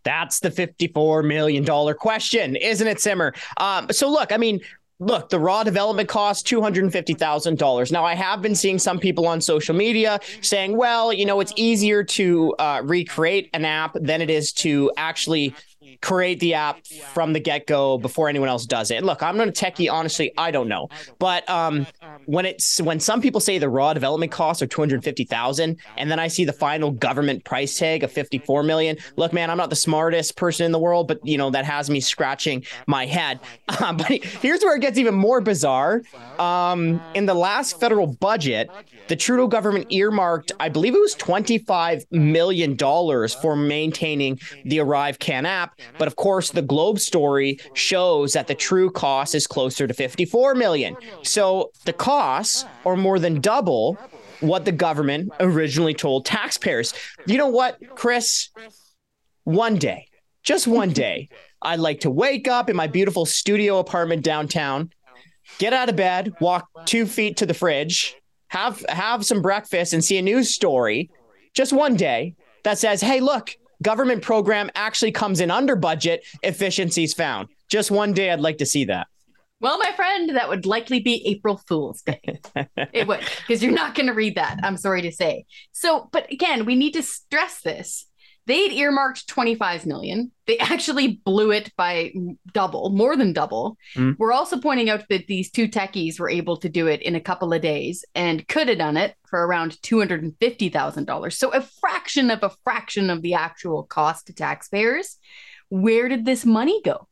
That's 0.04 0.38
the 0.38 0.50
$54 0.50 1.26
million 1.26 1.94
question, 1.94 2.54
isn't 2.54 2.86
it, 2.86 3.00
Simmer? 3.00 3.34
Um, 3.56 3.88
so, 3.90 4.08
look, 4.08 4.30
I 4.32 4.36
mean, 4.36 4.60
look, 5.00 5.30
the 5.30 5.40
raw 5.40 5.64
development 5.64 6.08
cost 6.08 6.46
$250,000. 6.46 7.92
Now, 7.92 8.04
I 8.04 8.14
have 8.14 8.42
been 8.42 8.54
seeing 8.54 8.78
some 8.78 8.98
people 8.98 9.26
on 9.26 9.40
social 9.40 9.74
media 9.74 10.20
saying, 10.42 10.76
well, 10.76 11.12
you 11.12 11.24
know, 11.24 11.40
it's 11.40 11.54
easier 11.56 12.04
to 12.04 12.54
uh, 12.58 12.82
recreate 12.84 13.48
an 13.54 13.64
app 13.64 13.96
than 13.98 14.20
it 14.20 14.30
is 14.30 14.52
to 14.52 14.92
actually 14.96 15.54
create 16.02 16.40
the 16.40 16.54
app 16.54 16.86
from 17.12 17.32
the 17.32 17.40
get 17.40 17.66
go 17.66 17.98
before 17.98 18.28
anyone 18.28 18.48
else 18.48 18.66
does 18.66 18.90
it. 18.90 19.02
Look, 19.04 19.22
I'm 19.22 19.36
not 19.36 19.48
a 19.48 19.52
techie, 19.52 19.90
honestly, 19.90 20.32
I 20.36 20.50
don't 20.50 20.68
know. 20.68 20.88
But 21.18 21.48
um, 21.48 21.86
when 22.26 22.46
it's 22.46 22.80
when 22.80 23.00
some 23.00 23.20
people 23.20 23.40
say 23.40 23.58
the 23.58 23.68
raw 23.68 23.92
development 23.92 24.32
costs 24.32 24.62
are 24.62 24.66
250,000 24.66 25.76
and 25.96 26.10
then 26.10 26.18
I 26.18 26.28
see 26.28 26.44
the 26.44 26.52
final 26.52 26.90
government 26.90 27.44
price 27.44 27.78
tag 27.78 28.02
of 28.04 28.12
54 28.12 28.62
million. 28.62 28.96
Look, 29.16 29.32
man, 29.32 29.50
I'm 29.50 29.56
not 29.56 29.70
the 29.70 29.76
smartest 29.76 30.36
person 30.36 30.66
in 30.66 30.72
the 30.72 30.78
world, 30.78 31.08
but 31.08 31.24
you 31.26 31.38
know, 31.38 31.50
that 31.50 31.64
has 31.64 31.90
me 31.90 32.00
scratching 32.00 32.64
my 32.86 33.06
head. 33.06 33.40
Um, 33.82 33.96
but 33.96 34.08
here's 34.10 34.62
where 34.62 34.76
it 34.76 34.80
gets 34.80 34.98
even 34.98 35.14
more 35.14 35.40
bizarre. 35.40 36.02
Um, 36.38 37.00
in 37.14 37.26
the 37.26 37.34
last 37.34 37.80
federal 37.80 38.06
budget, 38.06 38.70
the 39.08 39.16
Trudeau 39.16 39.46
government 39.46 39.86
earmarked, 39.90 40.52
I 40.60 40.68
believe 40.68 40.94
it 40.94 41.00
was 41.00 41.14
$25 41.16 42.04
million 42.10 42.76
for 42.76 43.56
maintaining 43.56 44.38
the 44.64 44.80
Arrive 44.80 45.18
Can 45.18 45.46
app. 45.46 45.79
But 45.98 46.08
of 46.08 46.16
course, 46.16 46.50
the 46.50 46.62
Globe 46.62 46.98
story 46.98 47.58
shows 47.74 48.32
that 48.32 48.46
the 48.46 48.54
true 48.54 48.90
cost 48.90 49.34
is 49.34 49.46
closer 49.46 49.86
to 49.86 49.94
54 49.94 50.54
million. 50.54 50.96
So 51.22 51.70
the 51.84 51.92
costs 51.92 52.64
are 52.84 52.96
more 52.96 53.18
than 53.18 53.40
double 53.40 53.98
what 54.40 54.64
the 54.64 54.72
government 54.72 55.30
originally 55.40 55.94
told 55.94 56.24
taxpayers. 56.24 56.94
You 57.26 57.38
know 57.38 57.48
what, 57.48 57.78
Chris? 57.94 58.48
One 59.44 59.76
day, 59.76 60.06
just 60.42 60.66
one 60.66 60.90
day, 60.90 61.28
I'd 61.62 61.80
like 61.80 62.00
to 62.00 62.10
wake 62.10 62.48
up 62.48 62.70
in 62.70 62.76
my 62.76 62.86
beautiful 62.86 63.26
studio 63.26 63.78
apartment 63.78 64.22
downtown, 64.22 64.90
get 65.58 65.72
out 65.72 65.88
of 65.88 65.96
bed, 65.96 66.32
walk 66.40 66.68
two 66.86 67.06
feet 67.06 67.36
to 67.38 67.46
the 67.46 67.54
fridge, 67.54 68.16
have 68.48 68.84
have 68.88 69.24
some 69.26 69.42
breakfast, 69.42 69.92
and 69.92 70.04
see 70.04 70.18
a 70.18 70.22
news 70.22 70.54
story 70.54 71.10
just 71.54 71.72
one 71.72 71.96
day 71.96 72.34
that 72.64 72.78
says, 72.78 73.00
"Hey, 73.00 73.20
look, 73.20 73.56
government 73.82 74.22
program 74.22 74.70
actually 74.74 75.12
comes 75.12 75.40
in 75.40 75.50
under 75.50 75.76
budget, 75.76 76.24
efficiencies 76.42 77.14
found. 77.14 77.48
Just 77.68 77.90
one 77.90 78.12
day, 78.12 78.30
I'd 78.30 78.40
like 78.40 78.58
to 78.58 78.66
see 78.66 78.84
that. 78.86 79.06
Well, 79.60 79.78
my 79.78 79.92
friend, 79.92 80.36
that 80.36 80.48
would 80.48 80.64
likely 80.64 81.00
be 81.00 81.22
April 81.26 81.60
Fool's 81.68 82.00
Day. 82.00 82.40
it 82.92 83.06
would, 83.06 83.20
because 83.46 83.62
you're 83.62 83.72
not 83.72 83.94
going 83.94 84.06
to 84.06 84.14
read 84.14 84.36
that. 84.36 84.58
I'm 84.62 84.78
sorry 84.78 85.02
to 85.02 85.12
say. 85.12 85.44
So, 85.72 86.08
but 86.12 86.30
again, 86.32 86.64
we 86.64 86.76
need 86.76 86.92
to 86.92 87.02
stress 87.02 87.60
this. 87.60 88.06
They'd 88.46 88.72
earmarked 88.72 89.28
25 89.28 89.86
million. 89.86 90.32
They 90.46 90.58
actually 90.58 91.20
blew 91.24 91.52
it 91.52 91.72
by 91.76 92.12
double, 92.52 92.90
more 92.90 93.16
than 93.16 93.32
double. 93.32 93.76
Mm. 93.94 94.16
We're 94.18 94.32
also 94.32 94.58
pointing 94.58 94.90
out 94.90 95.04
that 95.08 95.26
these 95.26 95.50
two 95.50 95.68
techies 95.68 96.18
were 96.18 96.30
able 96.30 96.56
to 96.58 96.68
do 96.68 96.86
it 96.86 97.02
in 97.02 97.14
a 97.14 97.20
couple 97.20 97.52
of 97.52 97.62
days 97.62 98.04
and 98.14 98.46
could 98.48 98.68
have 98.68 98.78
done 98.78 98.96
it 98.96 99.14
for 99.26 99.46
around 99.46 99.72
$250,000. 99.82 101.32
So 101.32 101.52
a 101.52 101.60
fraction 101.60 102.30
of 102.30 102.42
a 102.42 102.52
fraction 102.64 103.10
of 103.10 103.22
the 103.22 103.34
actual 103.34 103.84
cost 103.84 104.26
to 104.26 104.32
taxpayers. 104.32 105.16
Where 105.68 106.08
did 106.08 106.24
this 106.24 106.44
money 106.44 106.80
go? 106.82 107.06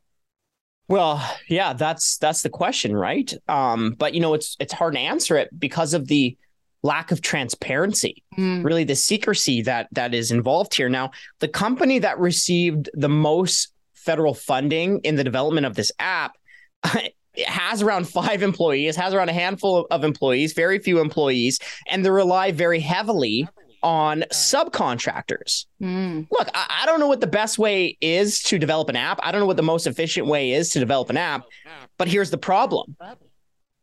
Well, 0.89 1.23
yeah, 1.49 1.75
that's 1.75 2.17
that's 2.17 2.41
the 2.41 2.49
question, 2.49 2.97
right? 2.97 3.33
Um, 3.47 3.95
but 3.99 4.15
you 4.15 4.21
know, 4.21 4.33
it's 4.33 4.57
it's 4.59 4.73
hard 4.73 4.95
to 4.95 5.01
answer 5.01 5.37
it 5.37 5.51
because 5.57 5.93
of 5.93 6.09
the 6.09 6.37
lack 6.83 7.11
of 7.11 7.21
transparency, 7.21 8.23
mm. 8.37 8.65
really 8.65 8.85
the 8.85 8.97
secrecy 8.97 9.63
that 9.63 9.89
that 9.93 10.15
is 10.15 10.31
involved 10.31 10.75
here. 10.75 10.89
Now, 10.89 11.11
the 11.41 11.49
company 11.49 11.99
that 11.99 12.19
received 12.19 12.91
the 12.95 13.09
most 13.09 13.73
federal 13.95 14.35
funding 14.35 15.01
in 15.01 15.17
the 15.17 15.25
development 15.25 15.67
of 15.67 15.75
this 15.75 15.93
app 15.99 16.37
has 17.47 17.83
around 17.83 18.09
five 18.09 18.43
employees, 18.43 18.97
has 18.97 19.15
around 19.15 19.29
a 19.29 19.33
handful 19.33 19.87
of 19.91 20.05
employees, 20.05 20.53
very 20.53 20.79
few 20.79 21.01
employees, 21.01 21.59
and 21.89 22.05
they 22.05 22.11
rely 22.11 22.53
very 22.53 22.81
heavily 22.81 23.47
on 23.83 24.25
subcontractors. 24.33 25.67
Mm. 25.81 26.27
Look, 26.31 26.49
I, 26.55 26.81
I, 26.83 26.87
don't 26.87 26.99
know 26.99 27.07
what 27.07 27.21
the 27.21 27.29
best 27.29 27.59
way 27.59 27.97
is 28.01 28.43
to 28.45 28.59
develop 28.59 28.89
an 28.89 28.97
app. 28.97 29.21
I 29.23 29.31
don't 29.31 29.41
know 29.41 29.47
what 29.47 29.57
the 29.57 29.63
most 29.63 29.87
efficient 29.87 30.27
way 30.27 30.53
is 30.53 30.71
to 30.71 30.81
develop 30.81 31.11
an 31.11 31.17
app. 31.17 31.45
But 31.97 32.09
here's 32.09 32.31
the 32.31 32.39
problem 32.39 32.97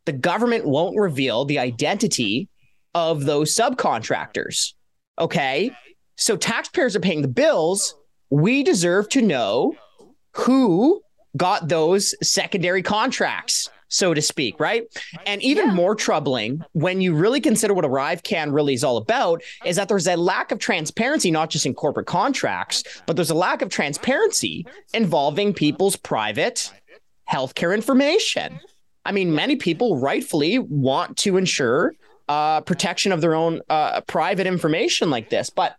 the 0.06 0.12
government 0.12 0.66
won't 0.66 0.98
reveal 0.98 1.46
the 1.46 1.60
identity 1.60 2.50
of 2.96 3.26
those 3.26 3.54
subcontractors. 3.54 4.74
Okay. 5.20 5.72
So 6.16 6.36
taxpayers 6.36 6.96
are 6.96 7.02
paying 7.02 7.22
the 7.22 7.28
bills. 7.28 7.94
We 8.32 8.64
deserve 8.64 9.10
to 9.10 9.22
know 9.22 9.76
who 10.32 11.02
got 11.38 11.68
those 11.68 12.16
secondary 12.24 12.82
contracts 12.82 13.70
so 13.88 14.14
to 14.14 14.22
speak, 14.22 14.60
right? 14.60 14.84
And 15.26 15.42
even 15.42 15.68
yeah. 15.68 15.74
more 15.74 15.96
troubling 15.96 16.62
when 16.74 17.02
you 17.02 17.14
really 17.14 17.40
consider 17.40 17.74
what 17.74 17.86
ArriveCAN 17.86 18.54
really 18.54 18.74
is 18.74 18.84
all 18.84 18.98
about 18.98 19.42
is 19.64 19.76
that 19.76 19.88
there's 19.88 20.08
a 20.08 20.16
lack 20.16 20.52
of 20.52 20.60
transparency, 20.60 21.32
not 21.32 21.50
just 21.50 21.66
in 21.66 21.74
corporate 21.74 22.08
contracts, 22.08 22.84
but 23.06 23.16
there's 23.16 23.30
a 23.30 23.36
lack 23.36 23.62
of 23.62 23.70
transparency 23.70 24.66
involving 24.94 25.54
people's 25.54 25.96
private 25.96 26.74
healthcare 27.32 27.74
information. 27.74 28.60
I 29.06 29.12
mean, 29.12 29.34
many 29.34 29.56
people 29.56 30.00
rightfully 30.00 30.58
want 30.58 31.18
to 31.18 31.38
ensure 31.38 31.94
uh, 32.28 32.62
protection 32.62 33.12
of 33.12 33.22
their 33.22 33.36
own 33.36 33.62
uh, 33.70 34.02
private 34.02 34.48
information 34.48 35.10
like 35.10 35.30
this, 35.30 35.50
but 35.50 35.78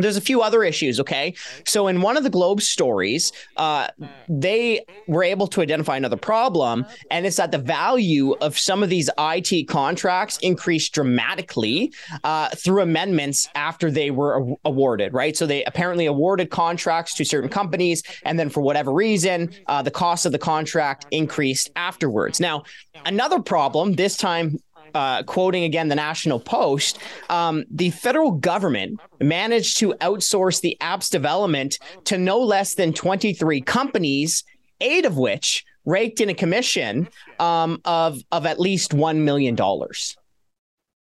there's 0.00 0.16
a 0.16 0.20
few 0.20 0.42
other 0.42 0.64
issues, 0.64 0.98
okay? 1.00 1.34
So 1.66 1.86
in 1.88 2.00
one 2.00 2.16
of 2.16 2.24
the 2.24 2.30
Globe 2.30 2.62
stories, 2.62 3.32
uh, 3.56 3.88
they 4.28 4.84
were 5.06 5.22
able 5.22 5.46
to 5.48 5.60
identify 5.60 5.96
another 5.96 6.16
problem, 6.16 6.86
and 7.10 7.26
it's 7.26 7.36
that 7.36 7.52
the 7.52 7.58
value 7.58 8.32
of 8.40 8.58
some 8.58 8.82
of 8.82 8.88
these 8.88 9.10
IT 9.18 9.68
contracts 9.68 10.38
increased 10.38 10.94
dramatically 10.94 11.92
uh, 12.24 12.48
through 12.50 12.82
amendments 12.82 13.48
after 13.54 13.90
they 13.90 14.10
were 14.10 14.54
awarded, 14.64 15.12
right? 15.12 15.36
So 15.36 15.46
they 15.46 15.64
apparently 15.64 16.06
awarded 16.06 16.50
contracts 16.50 17.14
to 17.16 17.24
certain 17.24 17.50
companies, 17.50 18.02
and 18.24 18.38
then 18.38 18.48
for 18.48 18.60
whatever 18.60 18.92
reason, 18.92 19.50
uh, 19.66 19.82
the 19.82 19.90
cost 19.90 20.26
of 20.26 20.32
the 20.32 20.38
contract 20.38 21.06
increased 21.10 21.70
afterwards. 21.76 22.40
Now, 22.40 22.64
another 23.04 23.40
problem, 23.40 23.94
this 23.94 24.16
time 24.16 24.58
uh, 24.94 25.22
quoting 25.24 25.64
again 25.64 25.88
the 25.88 25.94
National 25.94 26.40
Post, 26.40 26.98
um, 27.28 27.64
the 27.70 27.90
federal 27.90 28.32
government 28.32 29.00
managed 29.20 29.78
to 29.78 29.94
outsource 30.00 30.60
the 30.60 30.76
app's 30.80 31.10
development 31.10 31.78
to 32.04 32.18
no 32.18 32.38
less 32.38 32.74
than 32.74 32.92
23 32.92 33.60
companies, 33.62 34.44
eight 34.80 35.04
of 35.04 35.16
which 35.16 35.64
raked 35.84 36.20
in 36.20 36.28
a 36.28 36.34
commission 36.34 37.08
um, 37.38 37.80
of 37.84 38.22
of 38.30 38.46
at 38.46 38.60
least 38.60 38.94
one 38.94 39.24
million 39.24 39.54
dollars. 39.54 40.16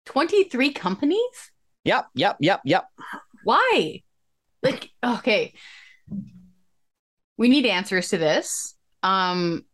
23 0.07 0.73
companies? 0.73 1.51
Yep, 1.85 2.07
yep, 2.15 2.37
yep, 2.41 2.61
yep. 2.65 2.85
Why? 3.45 4.03
Like, 4.63 4.91
okay. 5.03 5.55
We 7.37 7.49
need 7.49 7.67
answers 7.67 8.09
to 8.09 8.19
this. 8.19 8.75
Um, 9.03 9.65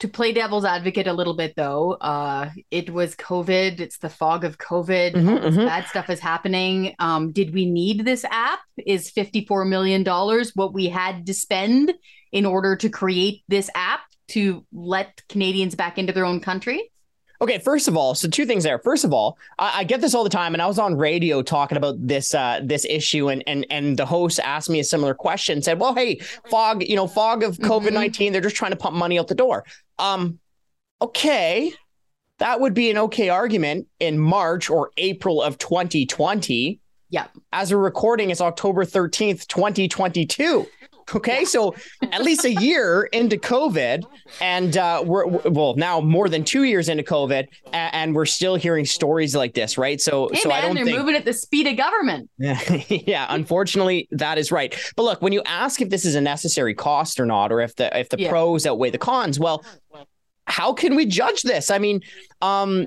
to 0.00 0.08
play 0.08 0.32
devil's 0.32 0.64
advocate 0.64 1.06
a 1.06 1.12
little 1.12 1.34
bit 1.34 1.54
though 1.56 1.92
uh 1.94 2.50
it 2.70 2.90
was 2.90 3.14
covid. 3.14 3.80
It's 3.80 3.98
the 3.98 4.08
fog 4.10 4.44
of 4.44 4.58
covid. 4.58 5.14
Mm-hmm, 5.14 5.28
mm-hmm. 5.28 5.64
bad 5.64 5.86
stuff 5.86 6.10
is 6.10 6.20
happening. 6.20 6.94
Um 6.98 7.32
did 7.32 7.52
we 7.54 7.66
need 7.66 8.04
this 8.04 8.24
app? 8.30 8.60
Is 8.86 9.10
54 9.10 9.64
million 9.64 10.02
dollars 10.02 10.52
what 10.54 10.74
we 10.74 10.88
had 10.88 11.26
to 11.26 11.34
spend 11.34 11.94
in 12.32 12.46
order 12.46 12.76
to 12.76 12.88
create 12.88 13.42
this 13.48 13.70
app 13.74 14.00
to 14.28 14.66
let 14.72 15.22
canadians 15.28 15.74
back 15.74 15.98
into 15.98 16.12
their 16.12 16.24
own 16.24 16.40
country 16.40 16.90
Okay, 17.40 17.58
first 17.58 17.88
of 17.88 17.96
all, 17.96 18.14
so 18.14 18.28
two 18.28 18.46
things 18.46 18.64
there. 18.64 18.78
First 18.78 19.04
of 19.04 19.12
all, 19.12 19.38
I, 19.58 19.80
I, 19.80 19.84
get 19.84 20.00
this 20.00 20.14
all 20.14 20.24
the 20.24 20.30
time, 20.30 20.54
and 20.54 20.62
I 20.62 20.66
was 20.66 20.78
on 20.78 20.96
radio 20.96 21.42
talking 21.42 21.76
about 21.76 21.94
this 21.98 22.34
uh, 22.34 22.60
this 22.62 22.84
issue, 22.86 23.28
and 23.28 23.42
and 23.46 23.66
and 23.70 23.98
the 23.98 24.06
host 24.06 24.40
asked 24.40 24.70
me 24.70 24.80
a 24.80 24.84
similar 24.84 25.14
question. 25.14 25.60
Said, 25.62 25.78
"Well, 25.78 25.94
hey, 25.94 26.20
fog, 26.50 26.82
you 26.82 26.96
know, 26.96 27.06
fog 27.06 27.42
of 27.42 27.56
mm-hmm. 27.56 27.70
COVID 27.70 27.92
19 27.92 28.32
they're 28.32 28.40
just 28.40 28.56
trying 28.56 28.72
to 28.72 28.76
pump 28.76 28.96
money 28.96 29.18
out 29.18 29.28
the 29.28 29.34
door." 29.34 29.64
Um, 29.98 30.38
okay, 31.02 31.72
that 32.38 32.60
would 32.60 32.74
be 32.74 32.90
an 32.90 32.98
okay 32.98 33.28
argument 33.28 33.86
in 34.00 34.18
March 34.18 34.70
or 34.70 34.90
April 34.96 35.42
of 35.42 35.58
2020. 35.58 36.80
Yeah. 37.08 37.26
As 37.52 37.70
a 37.70 37.76
recording, 37.76 38.30
it's 38.30 38.40
October 38.40 38.84
13th, 38.84 39.46
2022. 39.46 40.66
Okay, 41.14 41.44
so 41.44 41.74
at 42.02 42.22
least 42.22 42.44
a 42.44 42.52
year 42.52 43.04
into 43.12 43.36
COVID, 43.36 44.04
and 44.40 44.76
uh, 44.76 45.02
we're, 45.06 45.26
well 45.26 45.74
now 45.76 46.00
more 46.00 46.28
than 46.28 46.42
two 46.42 46.64
years 46.64 46.88
into 46.88 47.04
COVID, 47.04 47.46
and, 47.72 47.94
and 47.94 48.14
we're 48.14 48.26
still 48.26 48.56
hearing 48.56 48.84
stories 48.84 49.36
like 49.36 49.54
this, 49.54 49.78
right? 49.78 50.00
So, 50.00 50.28
hey 50.32 50.40
so 50.40 50.48
man, 50.48 50.58
I 50.58 50.60
don't 50.62 50.74
they're 50.74 50.84
think... 50.84 50.98
moving 50.98 51.14
at 51.14 51.24
the 51.24 51.32
speed 51.32 51.68
of 51.68 51.76
government. 51.76 52.28
yeah, 52.38 53.26
unfortunately, 53.28 54.08
that 54.10 54.36
is 54.36 54.50
right. 54.50 54.76
But 54.96 55.04
look, 55.04 55.22
when 55.22 55.32
you 55.32 55.42
ask 55.46 55.80
if 55.80 55.90
this 55.90 56.04
is 56.04 56.16
a 56.16 56.20
necessary 56.20 56.74
cost 56.74 57.20
or 57.20 57.26
not, 57.26 57.52
or 57.52 57.60
if 57.60 57.76
the 57.76 57.96
if 57.96 58.08
the 58.08 58.18
yeah. 58.18 58.30
pros 58.30 58.66
outweigh 58.66 58.90
the 58.90 58.98
cons, 58.98 59.38
well, 59.38 59.64
how 60.46 60.72
can 60.72 60.96
we 60.96 61.06
judge 61.06 61.42
this? 61.42 61.70
I 61.70 61.78
mean, 61.78 62.00
um, 62.40 62.86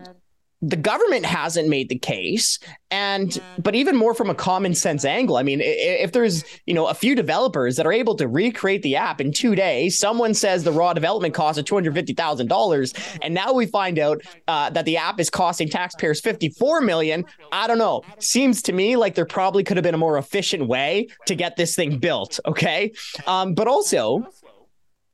the 0.62 0.76
government 0.76 1.26
hasn't 1.26 1.70
made 1.70 1.88
the 1.88 1.98
case 1.98 2.60
and 2.92 3.42
but 3.60 3.76
even 3.76 3.96
more 3.96 4.14
from 4.14 4.30
a 4.30 4.36
common 4.36 4.76
sense 4.76 5.06
angle. 5.06 5.38
I 5.38 5.44
mean 5.44 5.62
if 5.62 6.12
there's 6.12 6.44
you 6.66 6.74
know 6.74 6.88
a 6.88 6.94
few 6.94 7.16
developers 7.16 7.78
that 7.78 7.86
are 7.86 7.94
able 7.94 8.16
to 8.16 8.28
recreate 8.28 8.82
the 8.82 8.98
app 8.98 9.22
in 9.22 9.32
two 9.32 9.56
days 9.56 9.98
someone 9.98 10.34
says 10.34 10.64
the 10.64 10.72
raw 10.72 10.94
development 10.94 11.34
cost 11.34 11.58
of 11.58 11.66
$250000 11.66 13.20
and 13.22 13.34
now 13.34 13.54
we 13.54 13.66
find 13.66 14.00
out 14.00 14.22
uh, 14.48 14.70
that 14.72 14.86
the 14.86 14.98
app 14.98 15.20
is 15.20 15.30
costing 15.30 15.70
taxpayers 15.70 16.22
$54 16.22 16.84
million 16.84 17.26
i 17.52 17.68
don't 17.68 17.78
know. 17.78 18.02
Seems 18.20 18.62
to 18.64 18.74
me 18.74 18.98
like 18.98 19.16
there 19.16 19.26
probably 19.26 19.64
could 19.64 19.78
have 19.78 19.84
been 19.84 19.96
a 19.96 20.00
more 20.00 20.18
efficient 20.18 20.68
way 20.68 21.08
to 21.28 21.36
get 21.36 21.56
this 21.56 21.76
thing 21.76 22.00
built 22.00 22.40
okay? 22.46 22.92
Um, 23.28 23.54
but 23.54 23.68
also 23.68 24.28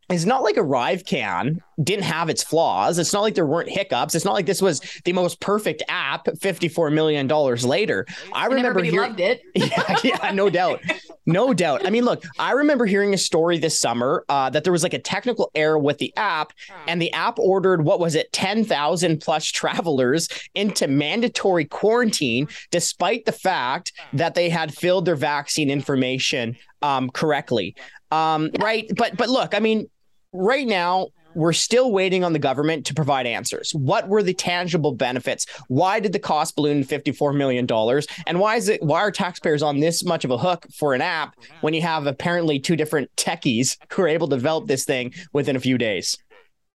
it's 0.10 0.26
not 0.26 0.44
like 0.44 0.56
ArriveCAN 0.56 1.60
didn't 1.84 2.04
have 2.04 2.30
its 2.30 2.44
flaws. 2.44 2.98
It's 3.00 3.14
not 3.14 3.22
like 3.22 3.36
there 3.36 3.46
weren't 3.46 3.70
hiccups. 3.70 4.16
It's 4.16 4.26
not 4.26 4.34
like 4.34 4.46
this 4.46 4.62
was 4.62 4.82
the 5.04 5.14
most 5.14 5.40
perfect 5.40 5.84
app 5.90 6.26
$54 6.26 6.94
million 6.94 7.28
later. 7.28 8.06
I 8.34 8.48
remember 8.48 8.82
hearing 8.82 9.20
it. 9.20 9.42
yeah, 9.56 9.98
yeah, 10.04 10.32
no 10.32 10.50
doubt. 10.50 10.82
No 11.26 11.54
doubt. 11.54 11.86
I 11.86 11.90
mean, 11.90 12.06
look, 12.06 12.24
I 12.38 12.52
remember 12.52 12.86
hearing 12.86 13.14
a 13.14 13.18
story 13.18 13.58
this 13.58 13.80
summer 13.80 14.24
uh, 14.30 14.50
that 14.52 14.64
there 14.64 14.74
was 14.74 14.84
like 14.84 14.94
a 14.94 15.00
technical 15.00 15.52
error 15.56 15.78
with 15.80 15.98
the 15.98 16.16
app, 16.18 16.54
and 16.88 17.02
the 17.02 17.12
app 17.14 17.40
ordered 17.40 17.84
what 17.84 18.00
was 18.00 18.16
it, 18.16 18.32
10,000 18.32 19.20
plus 19.20 19.46
travelers 19.46 20.30
into 20.54 20.88
mandatory 20.88 21.66
quarantine, 21.66 22.48
despite 22.72 23.26
the 23.26 23.32
fact 23.32 23.92
that 24.14 24.36
they 24.36 24.50
had 24.50 24.74
filled 24.74 25.06
their 25.06 25.16
vaccine 25.16 25.70
information 25.70 26.56
um, 26.82 27.10
correctly. 27.10 27.76
Um, 28.12 28.52
right. 28.60 28.90
But 28.96 29.18
but 29.18 29.30
look, 29.30 29.56
I 29.56 29.60
mean, 29.60 29.90
right 30.32 30.68
now, 30.68 31.08
we're 31.36 31.54
still 31.54 31.92
waiting 31.92 32.24
on 32.24 32.34
the 32.34 32.40
government 32.40 32.86
to 32.88 32.94
provide 32.94 33.28
answers. 33.28 33.72
What 33.72 34.08
were 34.08 34.24
the 34.24 34.34
tangible 34.34 34.94
benefits? 34.94 35.46
Why 35.68 36.00
did 36.00 36.14
the 36.14 36.20
cost 36.20 36.56
balloon 36.56 36.84
$54 36.84 37.36
million? 37.36 37.68
And 38.26 38.40
why 38.40 38.56
is 38.56 38.70
it 38.70 38.82
why 38.82 39.00
are 39.00 39.12
taxpayers 39.12 39.62
on 39.62 39.80
this 39.80 40.04
much 40.04 40.26
of 40.26 40.32
a 40.32 40.38
hook 40.38 40.66
for 40.74 40.94
an 40.94 41.02
app 41.02 41.36
when 41.62 41.74
you 41.74 41.82
have 41.82 42.08
apparently 42.08 42.60
two 42.60 42.76
different 42.76 43.14
techies 43.16 43.78
who 43.92 44.02
are 44.02 44.08
able 44.08 44.28
to 44.30 44.36
develop 44.36 44.68
this 44.68 44.86
thing 44.86 45.14
within 45.34 45.56
a 45.56 45.60
few 45.60 45.78
days? 45.78 46.18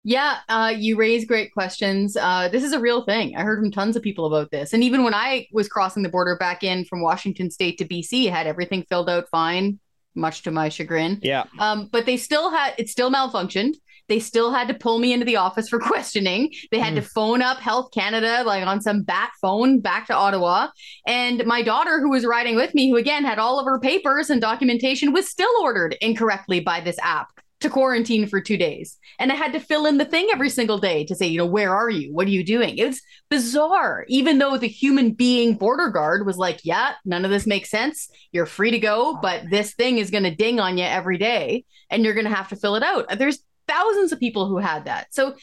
Yeah, 0.03 0.38
uh, 0.49 0.73
you 0.75 0.96
raise 0.96 1.27
great 1.27 1.53
questions. 1.53 2.16
Uh, 2.16 2.49
this 2.49 2.64
is 2.64 2.73
a 2.73 2.81
real 2.81 3.05
thing. 3.05 3.37
I 3.37 3.42
heard 3.42 3.61
from 3.61 3.70
tons 3.70 3.96
of 3.96 4.03
people 4.03 4.27
about 4.27 4.51
this. 4.51 4.73
And 4.73 4.83
even 4.83 5.05
when 5.05 5.12
I 5.12 5.46
was 5.53 5.68
crossing 5.68 6.03
the 6.03 6.09
border 6.09 6.37
back 6.37 6.62
in 6.62 6.87
from 6.87 7.03
Washington 7.03 7.51
State 7.51 7.77
to 7.79 7.85
BC, 7.85 8.31
had 8.31 8.46
everything 8.46 8.85
filled 8.88 9.11
out 9.11 9.29
fine, 9.29 9.79
much 10.14 10.42
to 10.42 10.51
my 10.51 10.70
chagrin. 10.70 11.18
Yeah. 11.23 11.44
Um, 11.59 11.88
but 11.92 12.07
they 12.07 12.16
still 12.16 12.51
had 12.51 12.75
it 12.79 12.88
still 12.88 13.11
malfunctioned. 13.11 13.75
They 14.11 14.18
still 14.18 14.53
had 14.53 14.68
to 14.68 14.75
pull 14.75 14.99
me 14.99 15.12
into 15.12 15.25
the 15.25 15.37
office 15.37 15.68
for 15.68 15.79
questioning. 15.90 16.53
They 16.70 16.81
had 16.81 16.92
mm. 16.92 16.96
to 16.96 17.03
phone 17.03 17.40
up 17.40 17.59
Health 17.59 17.92
Canada, 17.94 18.42
like 18.44 18.66
on 18.66 18.83
some 18.83 19.03
bat 19.03 19.31
phone 19.40 19.81
back 19.81 20.09
to 20.09 20.14
Ottawa. 20.14 20.68
And 21.07 21.46
my 21.46 21.62
daughter, 21.62 22.01
who 22.01 22.11
was 22.11 22.27
riding 22.27 22.57
with 22.57 22.75
me, 22.75 22.90
who 22.90 22.96
again 22.96 23.25
had 23.25 23.38
all 23.38 23.59
of 23.61 23.66
her 23.66 23.79
papers 23.79 24.29
and 24.29 24.40
documentation, 24.40 25.12
was 25.12 25.31
still 25.31 25.53
ordered 25.62 25.96
incorrectly 26.01 26.59
by 26.59 26.81
this 26.81 26.99
app 27.03 27.29
to 27.61 27.70
quarantine 27.70 28.27
for 28.27 28.40
two 28.40 28.57
days. 28.57 28.99
And 29.18 29.31
I 29.31 29.35
had 29.35 29.53
to 29.53 29.61
fill 29.61 29.87
in 29.87 29.99
the 29.99 30.05
thing 30.05 30.29
every 30.33 30.49
single 30.49 30.79
day 30.79 31.05
to 31.05 31.14
say, 31.14 31.27
you 31.27 31.38
know, 31.38 31.46
where 31.46 31.75
are 31.75 31.90
you? 31.90 32.12
What 32.12 32.27
are 32.27 32.31
you 32.31 32.42
doing? 32.42 32.79
It 32.79 32.87
was 32.87 33.03
bizarre, 33.29 34.07
even 34.09 34.38
though 34.38 34.57
the 34.57 34.66
human 34.66 35.12
being 35.12 35.55
border 35.55 35.90
guard 35.90 36.27
was 36.27 36.38
like, 36.38 36.61
yeah, 36.64 36.92
none 37.05 37.25
of 37.25 37.31
this 37.31 37.46
makes 37.46 37.70
sense. 37.70 38.09
You're 38.33 38.46
free 38.46 38.70
to 38.70 38.79
go, 38.79 39.18
but 39.20 39.51
this 39.51 39.75
thing 39.75 39.99
is 39.99 40.11
going 40.11 40.25
to 40.25 40.35
ding 40.35 40.59
on 40.59 40.79
you 40.79 40.85
every 40.85 41.18
day 41.18 41.64
and 41.90 42.03
you're 42.03 42.14
going 42.14 42.27
to 42.27 42.35
have 42.35 42.49
to 42.49 42.57
fill 42.57 42.77
it 42.77 42.83
out. 42.83 43.18
There's 43.18 43.40
thousands 43.71 44.13
of 44.13 44.19
people 44.19 44.47
who 44.47 44.59
had 44.59 44.85
that. 44.87 45.15
So, 45.15 45.35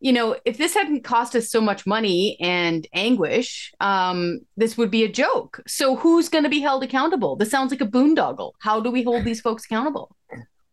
you 0.00 0.12
know, 0.12 0.36
if 0.44 0.58
this 0.58 0.74
hadn't 0.74 1.04
cost 1.04 1.34
us 1.34 1.50
so 1.50 1.60
much 1.60 1.86
money 1.86 2.36
and 2.40 2.86
anguish, 2.92 3.72
um, 3.80 4.40
this 4.56 4.76
would 4.76 4.90
be 4.90 5.04
a 5.04 5.08
joke. 5.08 5.60
So, 5.66 5.96
who's 5.96 6.28
going 6.28 6.44
to 6.44 6.50
be 6.50 6.60
held 6.60 6.82
accountable? 6.82 7.36
This 7.36 7.50
sounds 7.50 7.70
like 7.70 7.80
a 7.80 7.86
boondoggle. 7.86 8.52
How 8.60 8.80
do 8.80 8.90
we 8.90 9.02
hold 9.02 9.24
these 9.24 9.40
folks 9.40 9.64
accountable? 9.64 10.14